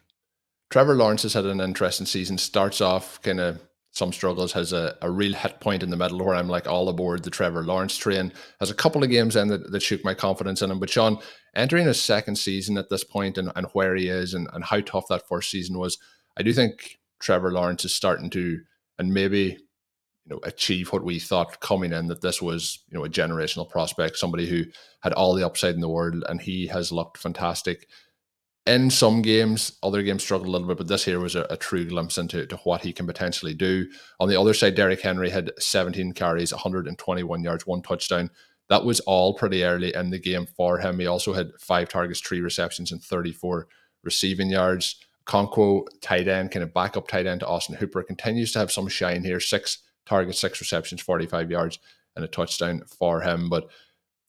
[0.70, 2.38] Trevor Lawrence has had an interesting season.
[2.38, 3.60] Starts off kind of
[3.92, 6.90] some struggles, has a, a real hit point in the middle where I'm like all
[6.90, 8.32] aboard the Trevor Lawrence train.
[8.60, 10.80] Has a couple of games in that, that shook my confidence in him.
[10.80, 11.18] But Shawn,
[11.56, 14.82] entering his second season at this point and, and where he is and, and how
[14.82, 15.98] tough that first season was,
[16.38, 18.60] I do think Trevor Lawrence is starting to,
[19.00, 19.58] and maybe
[20.28, 23.68] you know achieve what we thought coming in that this was you know a generational
[23.68, 24.64] prospect somebody who
[25.02, 27.88] had all the upside in the world and he has looked fantastic
[28.68, 31.56] in some games, other games struggled a little bit, but this here was a, a,
[31.56, 33.88] true glimpse into to what he can potentially do.
[34.20, 38.30] On the other side, Derrick Henry had 17 carries, 121 yards, one touchdown.
[38.68, 41.00] That was all pretty early in the game for him.
[41.00, 43.70] He also had five targets, three receptions, and 34
[44.04, 44.98] receiving yards.
[45.26, 48.90] Okonkwo, tight end, kind of backup tight end to Austin Hooper, continues to have some
[48.90, 49.40] shine here.
[49.40, 51.80] Six targets, six receptions, 45 yards,
[52.16, 53.50] and a touchdown for him.
[53.50, 53.70] But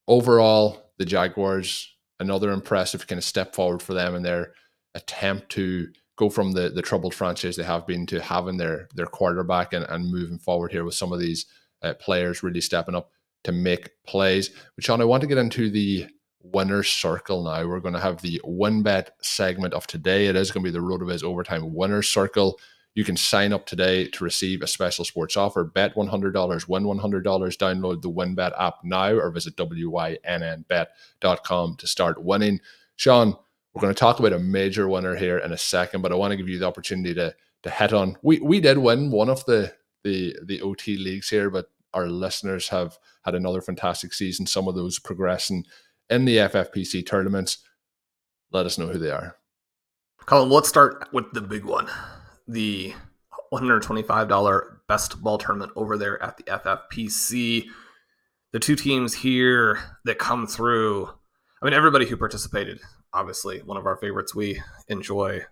[0.07, 4.53] overall, the Jaguars another impressive kind of step forward for them in their
[4.95, 9.07] attempt to go from the the troubled franchise they have been to having their their
[9.07, 11.47] quarterback and, and moving forward here with some of these
[11.83, 13.13] uh, players really stepping up
[13.45, 14.51] to make plays.
[14.75, 16.07] But Shawn, I want to get into the
[16.43, 17.67] winner's circle now.
[17.67, 20.27] We're going to have the win bet segment of today.
[20.27, 22.59] It is going to be the RotoViz overtime winner's circle.
[22.99, 25.63] You can sign up today to receive a special sports offer.
[25.63, 27.23] Bet $100, win $100.
[27.23, 30.17] Download the WynnBet app now or visit wynnbet.com
[31.77, 32.61] to start winning.
[32.97, 33.37] Shawn,
[33.73, 36.33] we're going to talk about a major winner here in a second, but I want
[36.33, 37.33] to give you the opportunity to
[37.63, 38.17] to hit on.
[38.23, 42.67] We we did win one of the the the OT leagues here, but our listeners
[42.71, 44.45] have had another fantastic season.
[44.45, 45.67] Some of those progressing
[46.11, 47.59] in the FFPC tournaments.
[48.51, 49.37] Let us know who they are.
[50.23, 51.89] Colm, let's start with the big one
[52.49, 52.95] the
[53.53, 57.67] $125 best ball tournament over there at the FFPC.
[58.53, 61.09] The two teams here that come through,
[61.63, 62.81] I mean, everybody who participated,
[63.13, 64.35] obviously, one of our favorites.
[64.35, 65.43] We enjoy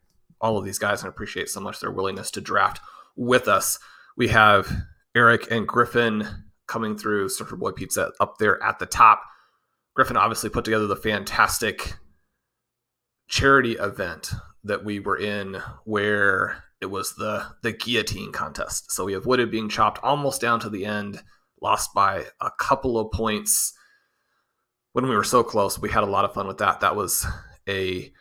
[0.40, 2.80] all of these guys and appreciate so much their willingness to draft
[3.16, 3.78] with us.
[4.16, 4.70] We have
[5.14, 6.26] Eric and Griffin
[6.66, 9.22] coming through Surfer Boy Pizza up there at the top.
[9.94, 11.94] Griffin obviously put together the fantastic
[13.28, 14.32] charity event
[14.64, 18.92] that we were in where it was the the guillotine contest.
[18.92, 21.22] So we avoided being chopped almost down to the end,
[21.60, 23.72] lost by a couple of points.
[24.92, 26.80] When we were so close, we had a lot of fun with that.
[26.80, 27.26] That was
[27.68, 28.12] a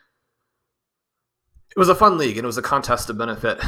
[1.76, 3.60] it was a fun league and it was a contest to benefit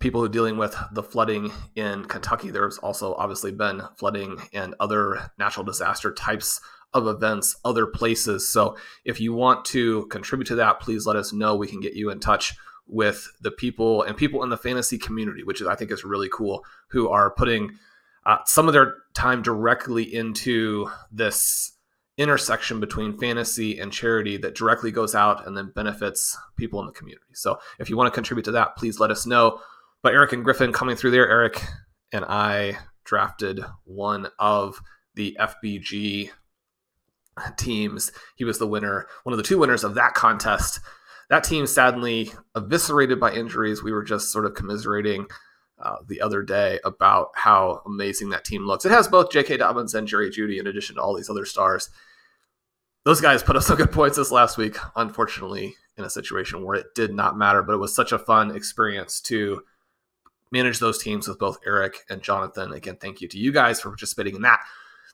[0.00, 2.50] people who are dealing with the flooding in Kentucky.
[2.50, 6.60] There's also obviously been flooding and other natural disaster types
[6.94, 8.48] of events other places.
[8.48, 11.54] So if you want to contribute to that, please let us know.
[11.54, 12.56] We can get you in touch
[12.88, 16.28] with the people and people in the fantasy community, which is, I think is really
[16.32, 17.78] cool, who are putting
[18.26, 21.72] uh, some of their time directly into this
[22.16, 26.92] intersection between fantasy and charity that directly goes out and then benefits people in the
[26.92, 27.34] community.
[27.34, 29.60] So if you want to contribute to that, please let us know.
[30.02, 31.62] But Eric and Griffin coming through there, Eric
[32.12, 34.80] and I drafted one of
[35.14, 36.30] the FBG
[37.56, 38.12] teams.
[38.36, 40.80] He was the winner, one of the two winners of that contest
[41.28, 43.82] that team sadly eviscerated by injuries.
[43.82, 45.26] We were just sort of commiserating
[45.80, 48.84] uh, the other day about how amazing that team looks.
[48.84, 49.58] It has both J.K.
[49.58, 51.90] Dobbins and Jerry Jeudy, in addition to all these other stars.
[53.04, 56.76] Those guys put up some good points this last week, unfortunately, in a situation where
[56.76, 59.62] it did not matter, but it was such a fun experience to
[60.50, 62.72] manage those teams with both Eric and Jonathan.
[62.72, 64.60] Again, thank you to you guys for participating in that.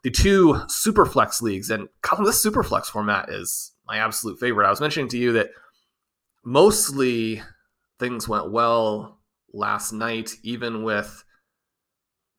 [0.03, 1.89] The two Superflex leagues, and
[2.25, 4.67] this Superflex format is my absolute favorite.
[4.67, 5.51] I was mentioning to you that
[6.45, 7.43] mostly
[7.99, 9.21] things went well
[9.53, 11.25] last night, even with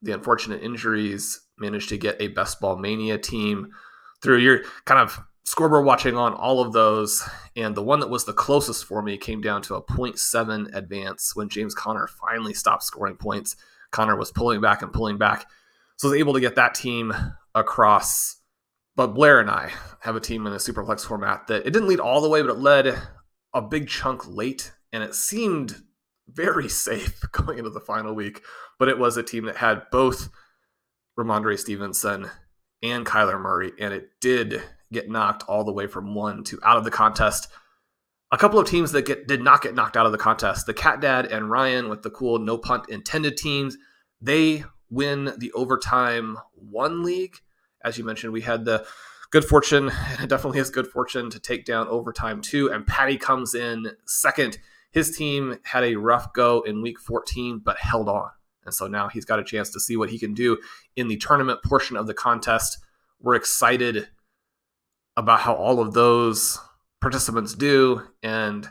[0.02, 1.41] the unfortunate injuries.
[1.58, 3.70] Managed to get a best ball mania team
[4.22, 7.28] through your kind of scoreboard watching on all of those.
[7.56, 11.36] And the one that was the closest for me came down to a 0.7 advance
[11.36, 13.56] when James Conner finally stopped scoring points.
[13.91, 15.48] Conner was pulling back and pulling back.
[15.96, 17.13] So I was able to get that team
[17.54, 18.41] across.
[18.98, 22.00] But Blair and I have a team in the Superflex format that it didn't lead
[22.00, 22.98] all the way, but it led
[23.56, 25.82] a big chunk late, and it seemed
[26.28, 28.44] very safe going into the final week.
[28.78, 30.30] But it was a team that had both
[31.18, 32.30] Rhamondre Stevenson
[32.84, 36.78] and Kyler Murray, and it did get knocked all the way from one to out
[36.78, 37.48] of the contest.
[38.32, 40.74] A couple of teams that get, did not get knocked out of the contest, the
[40.74, 43.78] Cat Dad and Ryan with the cool no punt intended teams,
[44.22, 47.38] they win the overtime one league.
[47.84, 48.86] As you mentioned, we had the
[49.36, 49.91] good fortune,
[50.22, 52.72] it definitely is good fortune to take down overtime too.
[52.72, 54.57] And Patty comes in second.
[54.91, 58.30] His team had a rough go in week 14, but held on.
[58.64, 60.57] And so now he's got a chance to see what he can do
[60.95, 62.78] in the tournament portion of the contest.
[63.20, 64.07] We're excited
[65.18, 66.57] about how all of those
[67.01, 68.03] participants do.
[68.24, 68.70] And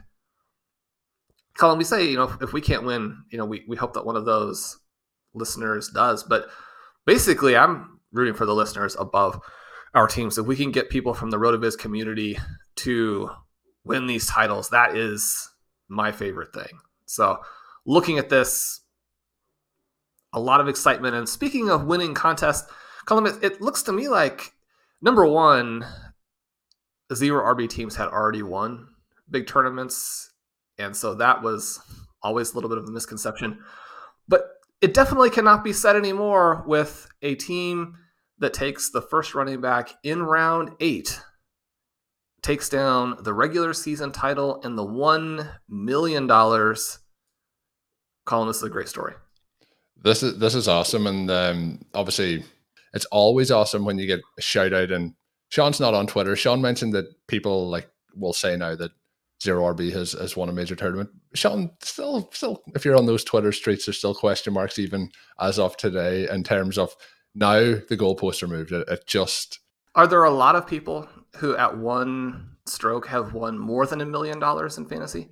[1.59, 4.07] Colm, we say, you know, if we can't win, you know, we, we hope that
[4.07, 4.78] one of those
[5.34, 6.24] listeners does.
[6.24, 6.47] But
[7.05, 9.43] basically, I'm rooting for the listeners above
[9.95, 10.38] our teams.
[10.38, 12.38] If we can get people from the RotoViz community
[12.76, 13.30] to
[13.84, 15.51] win these titles, that is
[15.88, 16.80] my favorite thing.
[17.07, 17.40] So,
[17.86, 18.80] looking at this,
[20.32, 21.14] a lot of excitement.
[21.14, 22.70] And speaking of winning contests,
[23.07, 24.53] Colm, it, it looks to me like
[25.01, 25.84] number one,
[27.12, 28.88] zero RB teams had already won
[29.30, 30.32] big tournaments.
[30.78, 31.80] And so that was
[32.22, 33.61] always a little bit of a misconception.
[34.26, 34.49] But
[34.80, 37.97] it definitely cannot be said anymore with a team
[38.45, 41.18] that takes the first running back in round eight,
[42.42, 46.28] takes down the regular season title and the $1 million.
[46.28, 46.76] Colm,
[48.47, 49.14] this is a great story.
[50.03, 52.45] This is this is awesome, and um, obviously,
[52.92, 54.90] it's always awesome when you get a shout out.
[54.90, 55.14] And
[55.49, 56.36] Shawn's not on Twitter.
[56.36, 58.90] Shawn mentioned that people like will say now that
[59.42, 61.09] Zero RB has, has won a major tournament.
[61.34, 65.59] Shawn, still, still, if you're on those Twitter streets, there's still question marks even as
[65.59, 66.95] of today in terms of
[67.35, 67.59] now
[67.89, 68.72] the goalposts are moved.
[68.72, 69.61] It, it just
[69.95, 74.07] are there a lot of people who at one stroke have won more than a
[74.07, 75.28] million dollars in fantasy?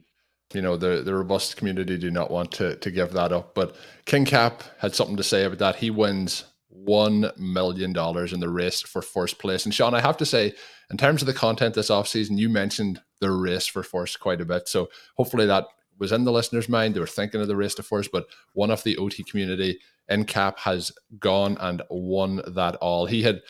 [0.53, 3.55] You know, the the robust community do not want to to give that up.
[3.55, 3.75] But
[4.05, 5.77] King Cap had something to say about that.
[5.77, 9.65] He wins one million dollars in the race for first place.
[9.65, 10.55] And Shawn, I have to say,
[10.91, 14.45] in terms of the content this offseason, you mentioned the race for first quite a
[14.45, 14.69] bit.
[14.69, 15.67] So hopefully that
[16.03, 16.95] was in the listener's mind.
[16.95, 19.79] They were thinking of the race to first, but one of the OT community
[20.09, 23.07] in Cap has gone and won that all.
[23.07, 23.41] He had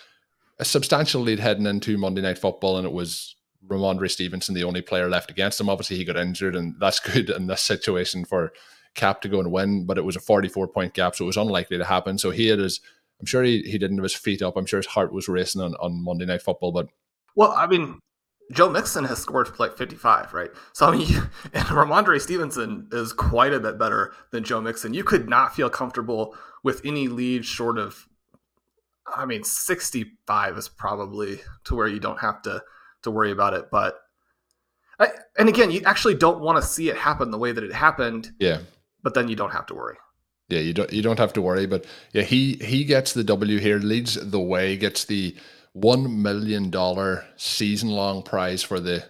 [0.58, 3.34] a substantial lead heading into Monday Night Football, and it was
[3.66, 5.70] Rhamondre Stevenson, the only player left against him.
[5.70, 8.52] Obviously, he got injured, and that's good in this situation for
[8.94, 11.38] Cap to go and win, but it was a 44 point gap, so it was
[11.38, 12.18] unlikely to happen.
[12.18, 12.80] So he had his,
[13.18, 14.56] I'm sure he, he didn't have his feet up.
[14.56, 16.88] I'm sure his heart was racing on, on Monday Night Football, but.
[17.34, 17.98] Well, I mean,
[18.50, 20.50] Joe Mixon has scored like 55, right?
[20.72, 21.08] So, I mean,
[21.52, 24.94] and Rhamondre Stevenson is quite a bit better than Joe Mixon.
[24.94, 28.06] You could not feel comfortable with any lead short of,
[29.06, 32.62] I mean, 65 is probably to where you don't have to
[33.02, 33.68] to worry about it.
[33.70, 33.98] But,
[34.98, 37.72] I, and again, you actually don't want to see it happen the way that it
[37.72, 38.32] happened.
[38.38, 38.60] Yeah.
[39.02, 39.96] But then you don't have to worry.
[40.48, 41.66] Yeah, you don't you don't have to worry.
[41.66, 45.34] But yeah, he he gets the W here, leads the way, gets the
[45.72, 49.04] one million dollar season long prize for the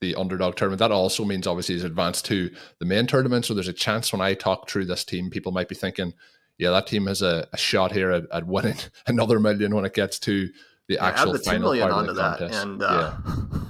[0.00, 0.78] the underdog tournament.
[0.78, 3.44] That also means obviously he's advanced to the main tournament.
[3.44, 6.12] So there's a chance when I talk through this team, people might be thinking,
[6.58, 9.94] yeah, that team has a, a shot here at, at, winning another million when it
[9.94, 10.48] gets to
[10.88, 12.52] the yeah, actual the final part of the contest.
[12.52, 13.14] That and, uh...
[13.26, 13.60] yeah.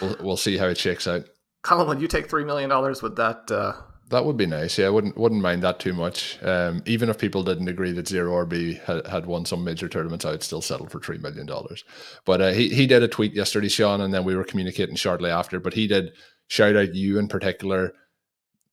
[0.00, 1.24] we'll, we'll see how it shakes out.
[1.64, 3.02] Colm, would you take three million dollars?
[3.02, 3.74] with that uh,
[4.10, 4.76] that would be nice.
[4.76, 6.42] Yeah, I wouldn't wouldn't mind that too much.
[6.42, 10.24] Um, even if people didn't agree that Zero RB had, had won some major tournaments,
[10.24, 11.84] I would still settle for three million dollars.
[12.24, 15.30] But uh, he he did a tweet yesterday, Shawn, and then we were communicating shortly
[15.30, 15.60] after.
[15.60, 16.12] But he did
[16.48, 17.94] shout out you in particular,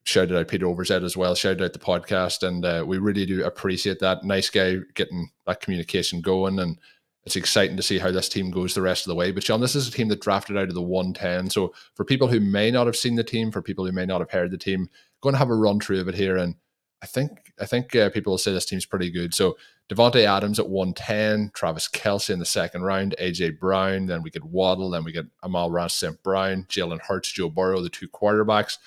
[0.05, 3.45] shouted out Peter Overzet as well, shouted out the podcast, and uh, we really do
[3.45, 4.23] appreciate that.
[4.23, 6.79] Nice guy getting that communication going, and
[7.27, 9.31] it's exciting to see how this team goes the rest of the way.
[9.31, 11.49] But Shawn, this is a team that drafted out of the 110.
[11.49, 14.21] So for people who may not have seen the team, for people who may not
[14.21, 16.55] have heard the team, going to have a run through of it here, and
[17.01, 19.33] I think I think uh, people will say this team's pretty good.
[19.33, 19.57] So
[19.89, 24.45] Davante Adams at 110, Travis Kelce in the second round, AJ Brown, then we get
[24.45, 26.23] Waddle, then we get Amon-Ra St.
[26.23, 28.77] Brown, Jalen Hurts, Joe Burrow, the two quarterbacks,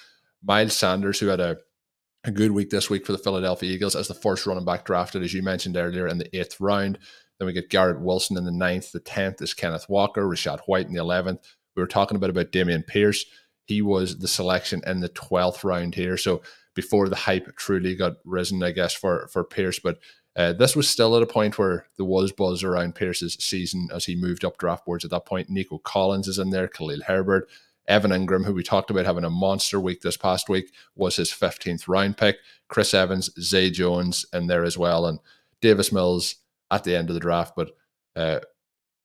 [0.43, 1.59] Miles Sanders, who had a,
[2.25, 5.23] a good week this week for the Philadelphia Eagles as the first running back drafted,
[5.23, 6.99] as you mentioned earlier, in the eighth round.
[7.41, 8.93] Then we get Garrett Wilson in the ninth.
[8.93, 11.41] The tenth is Kenneth Walker, Rachaad White in the eleventh.
[11.75, 13.25] We were talking a bit about Dameon Pierce
[13.71, 16.17] he was the selection in the 12th round here.
[16.17, 16.43] So
[16.75, 19.79] before the hype truly got risen, I guess, for, for Pierce.
[19.79, 19.99] But
[20.35, 24.07] uh, this was still at a point where there was buzz around Pierce's season as
[24.07, 25.51] he moved up draft boards at that point.
[25.51, 27.49] Nico Collins is in there, Khalil Herbert.
[27.87, 31.31] Evan Engram, who we talked about having a monster week this past week, was his
[31.31, 32.39] 15th round pick.
[32.67, 35.21] Chris Evans, Zay Jones in there as well, and
[35.61, 36.37] Davis Mills
[36.71, 37.55] at the end of the draft.
[37.57, 37.71] But
[38.17, 38.41] uh,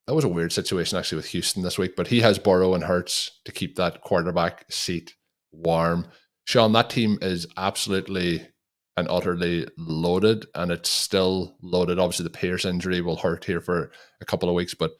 [0.08, 2.84] that was a weird situation actually with Houston this week, but he has Burrow and
[2.84, 5.16] Hurts to keep that quarterback seat
[5.52, 6.08] warm.
[6.46, 8.48] Shawn, that team is absolutely
[8.98, 12.00] and utterly loaded, and it's still loaded.
[12.00, 13.92] Obviously, the Pierce injury will hurt here for
[14.22, 14.92] a couple of weeks, but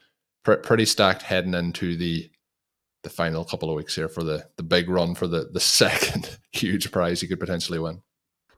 [0.44, 2.30] pr- pretty stacked heading into the
[3.02, 6.38] the final couple of weeks here for the the big run for the the second
[6.52, 8.02] huge prize you could potentially win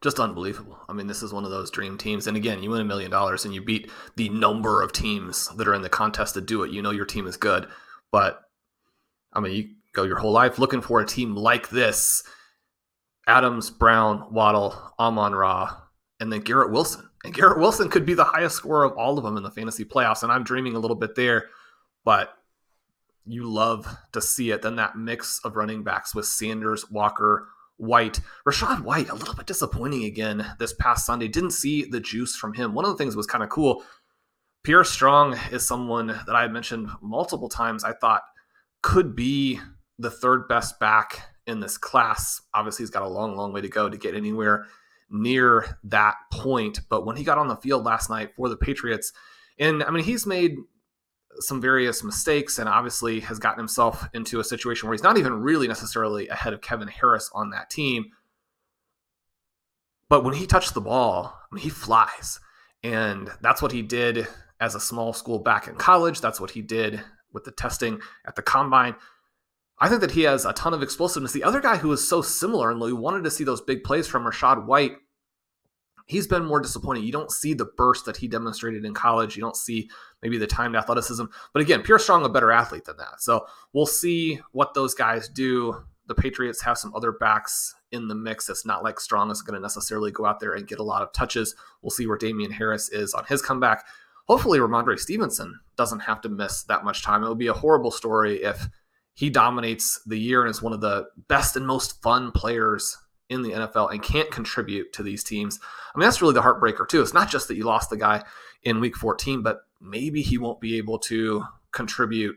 [0.01, 0.79] just unbelievable.
[0.89, 2.27] I mean, this is one of those dream teams.
[2.27, 5.67] And again, you win a million dollars and you beat the number of teams that
[5.67, 6.71] are in the contest to do it.
[6.71, 7.67] You know your team is good.
[8.13, 8.41] But
[9.33, 12.23] I mean, you go your whole life looking for a team like this.
[13.27, 15.77] Adams, Brown, Waddle, Amon Ra,
[16.21, 17.09] and then Garrett Wilson.
[17.25, 19.85] And Garrett Wilson could be the highest scorer of all of them in the fantasy
[19.85, 20.23] playoffs.
[20.23, 21.47] And I'm dreaming a little bit there,
[22.05, 22.33] but
[23.27, 24.63] you love to see it.
[24.63, 28.21] Then that mix of running backs with Sanders, Walker, White.
[28.47, 31.29] Rachaad White, a little bit disappointing again this past Sunday.
[31.29, 32.75] Didn't see the juice from him.
[32.75, 33.83] One of the things was kind of cool.
[34.63, 37.85] Pierre Strong is someone that I mentioned multiple times.
[37.85, 38.23] I thought
[38.83, 39.61] could be
[39.99, 42.41] the third best back in this class.
[42.53, 44.67] Obviously, he's got a long, long way to go to get anywhere
[45.11, 46.81] near that point.
[46.91, 49.13] But when he got on the field last night for the Patriots,
[49.59, 50.57] and I mean, he's made
[51.41, 55.35] some various mistakes and obviously has gotten himself into a situation where he's not even
[55.35, 58.07] really necessarily ahead of Kevin Harris on that team.
[60.09, 62.41] But when he touched the ball, I mean, he flies.
[62.83, 64.27] And that's what he did
[64.61, 66.21] as a small school back in college.
[66.21, 67.01] That's what he did
[67.33, 68.95] with the testing at the combine.
[69.79, 71.33] I think that he has a ton of explosiveness.
[71.33, 74.07] The other guy who is so similar and we wanted to see those big plays
[74.07, 74.97] from Rachaad White,
[76.09, 77.05] he's been more disappointing.
[77.05, 79.37] You don't see the burst that he demonstrated in college.
[79.37, 79.89] You don't see
[80.23, 81.25] maybe the timed athleticism.
[81.53, 83.21] But again, Pierre Strong, a better athlete than that.
[83.21, 85.85] So we'll see what those guys do.
[86.07, 88.49] The Patriots have some other backs in the mix.
[88.49, 91.03] It's not like Strong is going to necessarily go out there and get a lot
[91.03, 91.55] of touches.
[91.83, 93.85] We'll see where Damien Harris is on his comeback.
[94.27, 97.23] Hopefully, Rhamondre Stevenson doesn't have to miss that much time.
[97.23, 98.69] It would be a horrible story if
[99.15, 102.97] he dominates the year and is one of the best and most fun players
[103.29, 105.59] in the NFL and can't contribute to these teams.
[105.95, 107.03] I mean, that's really the heartbreaker, too.
[107.03, 108.25] It's not just that you lost the guy
[108.63, 112.37] in week 14, but maybe he won't be able to contribute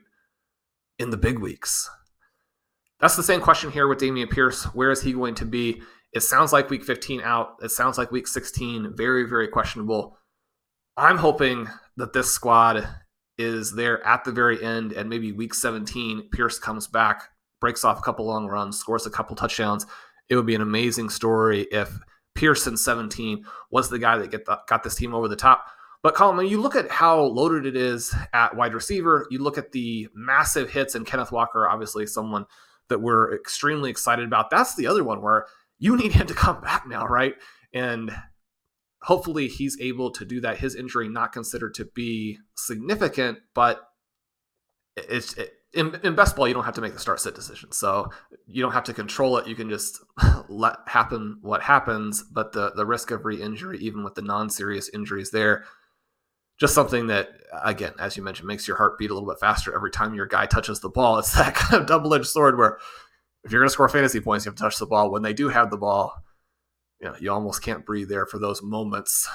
[0.99, 1.89] in the big weeks.
[2.99, 4.65] That's the same question here with Dameon Pierce.
[4.75, 5.81] Where is he going to be?
[6.13, 7.55] It sounds like week 15 out.
[7.61, 10.17] It sounds like week 16 very, very questionable.
[10.97, 11.67] I'm hoping
[11.97, 12.87] that this squad
[13.37, 17.29] is there at the very end and maybe week 17, Pierce comes back,
[17.59, 19.85] breaks off a couple long runs, scores a couple touchdowns.
[20.29, 21.99] It would be an amazing story if
[22.35, 25.65] Pearson 17 was the guy that get the, got this team over the top.
[26.03, 29.57] But Colm, when you look at how loaded it is at wide receiver, you look
[29.57, 32.45] at the massive hits and Kenneth Walker, obviously someone
[32.89, 34.49] that we're extremely excited about.
[34.49, 35.45] That's the other one where
[35.77, 37.35] you need him to come back now, right?
[37.73, 38.15] And
[39.03, 40.57] hopefully he's able to do that.
[40.57, 43.81] His injury not considered to be significant, but
[44.95, 47.71] it's it, in, in best ball you don't have to make the start sit decision,
[47.71, 48.09] so
[48.45, 49.47] you don't have to control it.
[49.47, 50.01] You can just
[50.49, 52.23] let happen what happens.
[52.23, 55.63] But the the risk of re-injury, even with the non-serious injuries, there
[56.61, 57.29] just something that
[57.63, 60.27] again as you mentioned makes your heart beat a little bit faster every time your
[60.27, 62.77] guy touches the ball it's that kind of double-edged sword where
[63.43, 65.33] if you're going to score fantasy points you have to touch the ball when they
[65.33, 66.13] do have the ball
[67.01, 69.27] you know you almost can't breathe there for those moments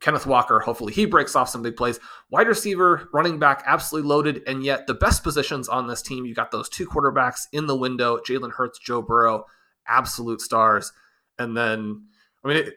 [0.00, 4.42] kenneth walker hopefully he breaks off some big plays wide receiver running back absolutely loaded
[4.46, 7.76] and yet the best positions on this team you got those two quarterbacks in the
[7.76, 9.44] window jalen hurts joe burrow
[9.86, 10.92] absolute stars
[11.38, 12.04] and then
[12.44, 12.74] i mean it,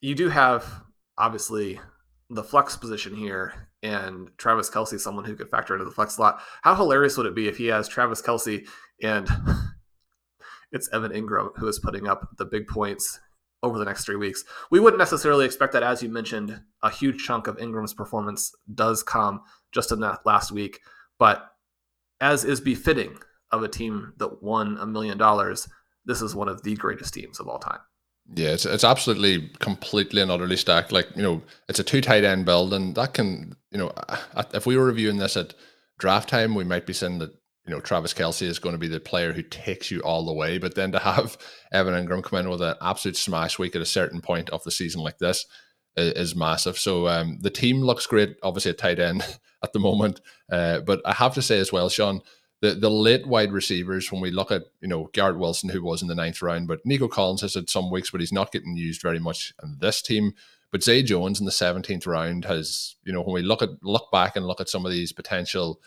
[0.00, 0.82] you do have
[1.18, 1.80] obviously
[2.30, 6.40] the flex position here and Travis Kelce, someone who could factor into the flex slot.
[6.62, 8.66] How hilarious would it be if he has Travis Kelce
[9.02, 9.28] and
[10.72, 13.20] it's Evan Engram who is putting up the big points
[13.62, 14.44] over the next three weeks?
[14.70, 19.02] We wouldn't necessarily expect that, as you mentioned, a huge chunk of Engram's performance does
[19.02, 19.42] come
[19.72, 20.80] just in that last week.
[21.18, 21.48] But
[22.20, 23.18] as is befitting
[23.50, 25.68] of a team that won a million dollars,
[26.04, 27.80] this is one of the greatest teams of all time.
[28.34, 30.92] Yeah, it's it's absolutely completely and utterly stacked.
[30.92, 34.44] Like you know, it's a two tight end build, and that can you know, uh,
[34.54, 35.54] if we were reviewing this at
[35.98, 37.34] draft time, we might be saying that
[37.66, 40.32] you know Travis Kelce is going to be the player who takes you all the
[40.32, 40.58] way.
[40.58, 41.36] But then to have
[41.72, 44.70] Evan Engram come in with an absolute smash week at a certain point of the
[44.70, 45.46] season like this
[45.96, 46.78] is, is massive.
[46.78, 49.22] So um, the team looks great, obviously at tight end
[49.62, 50.20] at the moment.
[50.50, 52.20] Uh, but I have to say as well, Shawn,
[52.62, 56.02] the the late wide receivers, when we look at you know Garrett Wilson, who was
[56.02, 58.76] in the ninth round, but Nico Collins has had some weeks, but he's not getting
[58.76, 60.32] used very much in this team.
[60.70, 64.10] But Zay Jones in the seventeenth round has, you know, when we look at look
[64.10, 65.80] back and look at some of these potential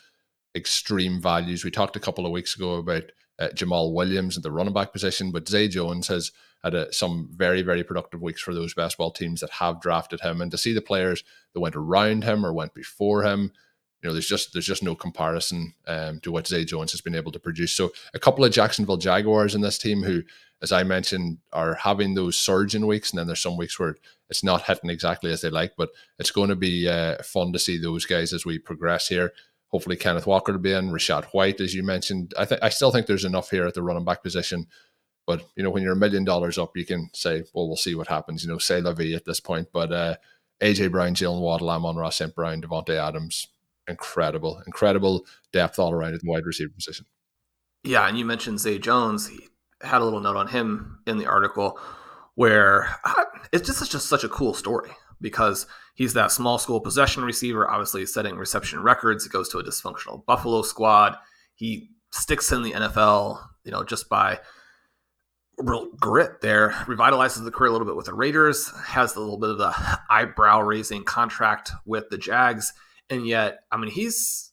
[0.56, 3.04] extreme values, we talked a couple of weeks ago about
[3.40, 6.32] uh, Jamaal Williams at the running back position, but Zay Jones has
[6.64, 10.22] had a, some very very productive weeks for those best ball teams that have drafted
[10.22, 13.52] him, and to see the players that went around him or went before him
[14.06, 17.16] you know, there's just there's just no comparison um, to what Zay Jones has been
[17.16, 17.72] able to produce.
[17.72, 20.22] So a couple of Jacksonville Jaguars in this team who,
[20.62, 23.96] as I mentioned, are having those surge in weeks, and then there's some weeks where
[24.30, 25.74] it's not hitting exactly as they like.
[25.76, 25.90] But
[26.20, 29.34] it's going to be uh, fun to see those guys as we progress here.
[29.70, 32.34] Hopefully, Kenneth Walker to be in, Rachaad White, as you mentioned.
[32.38, 34.68] I think I still think there's enough here at the running back position.
[35.28, 37.96] But you know, when you're a million dollars up, you can say, "Well, we'll see
[37.96, 39.70] what happens." You know, say vie at this point.
[39.74, 40.16] But uh,
[40.62, 42.34] AJ Brown, Jaylen Waddle, Amon-Ra St.
[42.34, 43.48] Brown, Davante Adams,
[43.88, 47.06] incredible, incredible depth all around at the wide receiver position.
[47.84, 49.28] Yeah, and you mentioned Zay Jones.
[49.28, 49.50] He
[49.82, 51.80] had a little note on him in the article
[52.36, 54.92] where uh, it's just such a cool story
[55.22, 59.26] because he's that small school possession receiver, obviously setting reception records.
[59.26, 61.18] It goes to a dysfunctional Buffalo squad.
[61.56, 64.40] He sticks in the NFL, you know, just by
[65.58, 66.72] real grit there.
[66.86, 69.74] Revitalizes the career a little bit with the Raiders, has a little bit of the
[70.10, 72.74] eyebrow raising contract with the Jags.
[73.10, 74.52] And yet, I mean, he's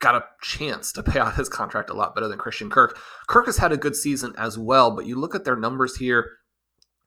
[0.00, 2.98] got a chance to pay out his contract a lot better than Christian Kirk.
[3.26, 6.30] Kirk has had a good season as well, but you look at their numbers here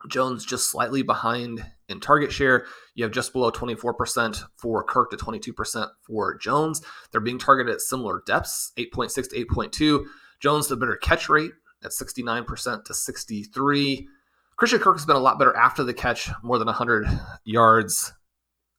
[0.08, 2.66] Jones just slightly behind in target share.
[2.95, 6.82] You have just below 24% for Kirk to 22% for Jones.
[7.12, 10.06] They're being targeted at similar depths, 8.6 to 8.2.
[10.41, 11.52] Jones the better catch rate
[11.84, 14.08] at 69% to 63.
[14.56, 17.08] Christian Kirk has been a lot better after the catch, more than 100
[17.43, 18.14] yards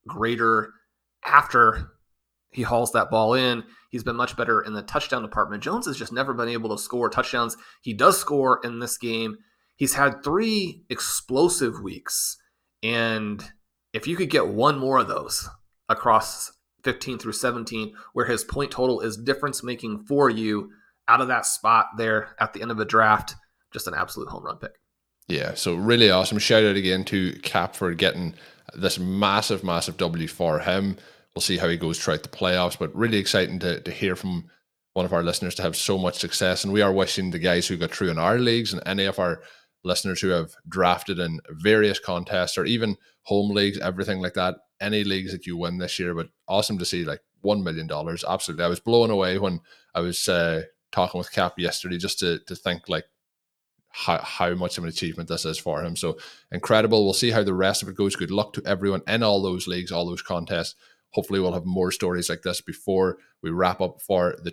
[0.07, 0.73] greater
[1.25, 1.89] after
[2.51, 3.63] he hauls that ball in.
[3.89, 5.63] He's been much better in the touchdown department.
[5.63, 7.57] Jones has just never been able to score touchdowns.
[7.81, 9.37] He does score in this game.
[9.75, 12.37] He's had three explosive weeks.
[12.81, 13.43] And
[13.93, 15.49] if you could get one more of those
[15.89, 16.51] across
[16.83, 20.71] 15 through 17, where his point total is difference making for you
[21.07, 23.35] out of that spot there at the end of a draft,
[23.71, 24.79] just an absolute home run pick.
[25.27, 26.37] Yeah, so really awesome.
[26.37, 28.35] Shout out again to Cap for getting
[28.75, 30.97] this massive, massive W for him.
[31.33, 34.49] We'll see how he goes throughout the playoffs, but really exciting to, to hear from
[34.93, 36.63] one of our listeners to have so much success.
[36.63, 39.17] And we are wishing the guys who got through in our leagues and any of
[39.17, 39.41] our
[39.83, 45.03] listeners who have drafted in various contests or even home leagues, everything like that, any
[45.03, 46.13] leagues that you win this year.
[46.13, 47.89] But awesome to see like $1 million.
[48.27, 48.65] Absolutely.
[48.65, 49.61] I was blown away when
[49.93, 53.05] I was uh, talking with Cap yesterday just to, to think like
[53.89, 55.95] how, how much of an achievement this is for him.
[55.95, 56.17] So
[56.51, 57.03] incredible.
[57.03, 58.15] We'll see how the rest of it goes.
[58.15, 60.75] Good luck to everyone in all those leagues, all those contests.
[61.11, 64.49] Hopefully, we'll have more stories like this before we wrap up for the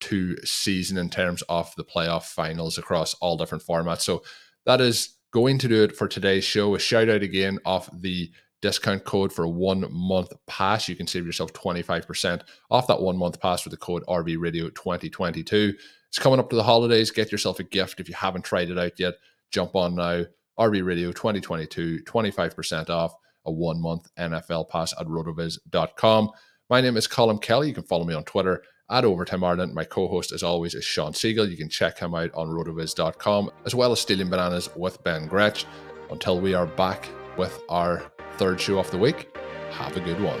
[0.00, 4.02] 2022 season in terms of the playoff finals across all different formats.
[4.02, 4.22] So
[4.66, 6.74] that is going to do it for today's show.
[6.74, 8.30] A shout out again of the
[8.62, 10.88] discount code for a one month pass.
[10.88, 14.68] You can save yourself 25% off that one month pass with the code RV Radio
[14.70, 15.74] 2022.
[16.08, 17.10] It's coming up to the holidays.
[17.10, 19.14] Get yourself a gift if you haven't tried it out yet.
[19.50, 20.24] Jump on now.
[20.58, 23.12] RV Radio 2022, 25% off
[23.44, 26.30] a one month NFL pass at rotoviz.com.
[26.70, 27.68] My name is Colm Kelly.
[27.68, 29.74] You can follow me on Twitter at Overtime Ireland.
[29.74, 31.50] My co host, as always, is Shawn Siegele.
[31.50, 35.66] You can check him out on rotoviz.com, as well as Stealing Bananas with Ben Gretch.
[36.10, 39.36] Until we are back with our third show of the week,
[39.72, 40.40] have a good one.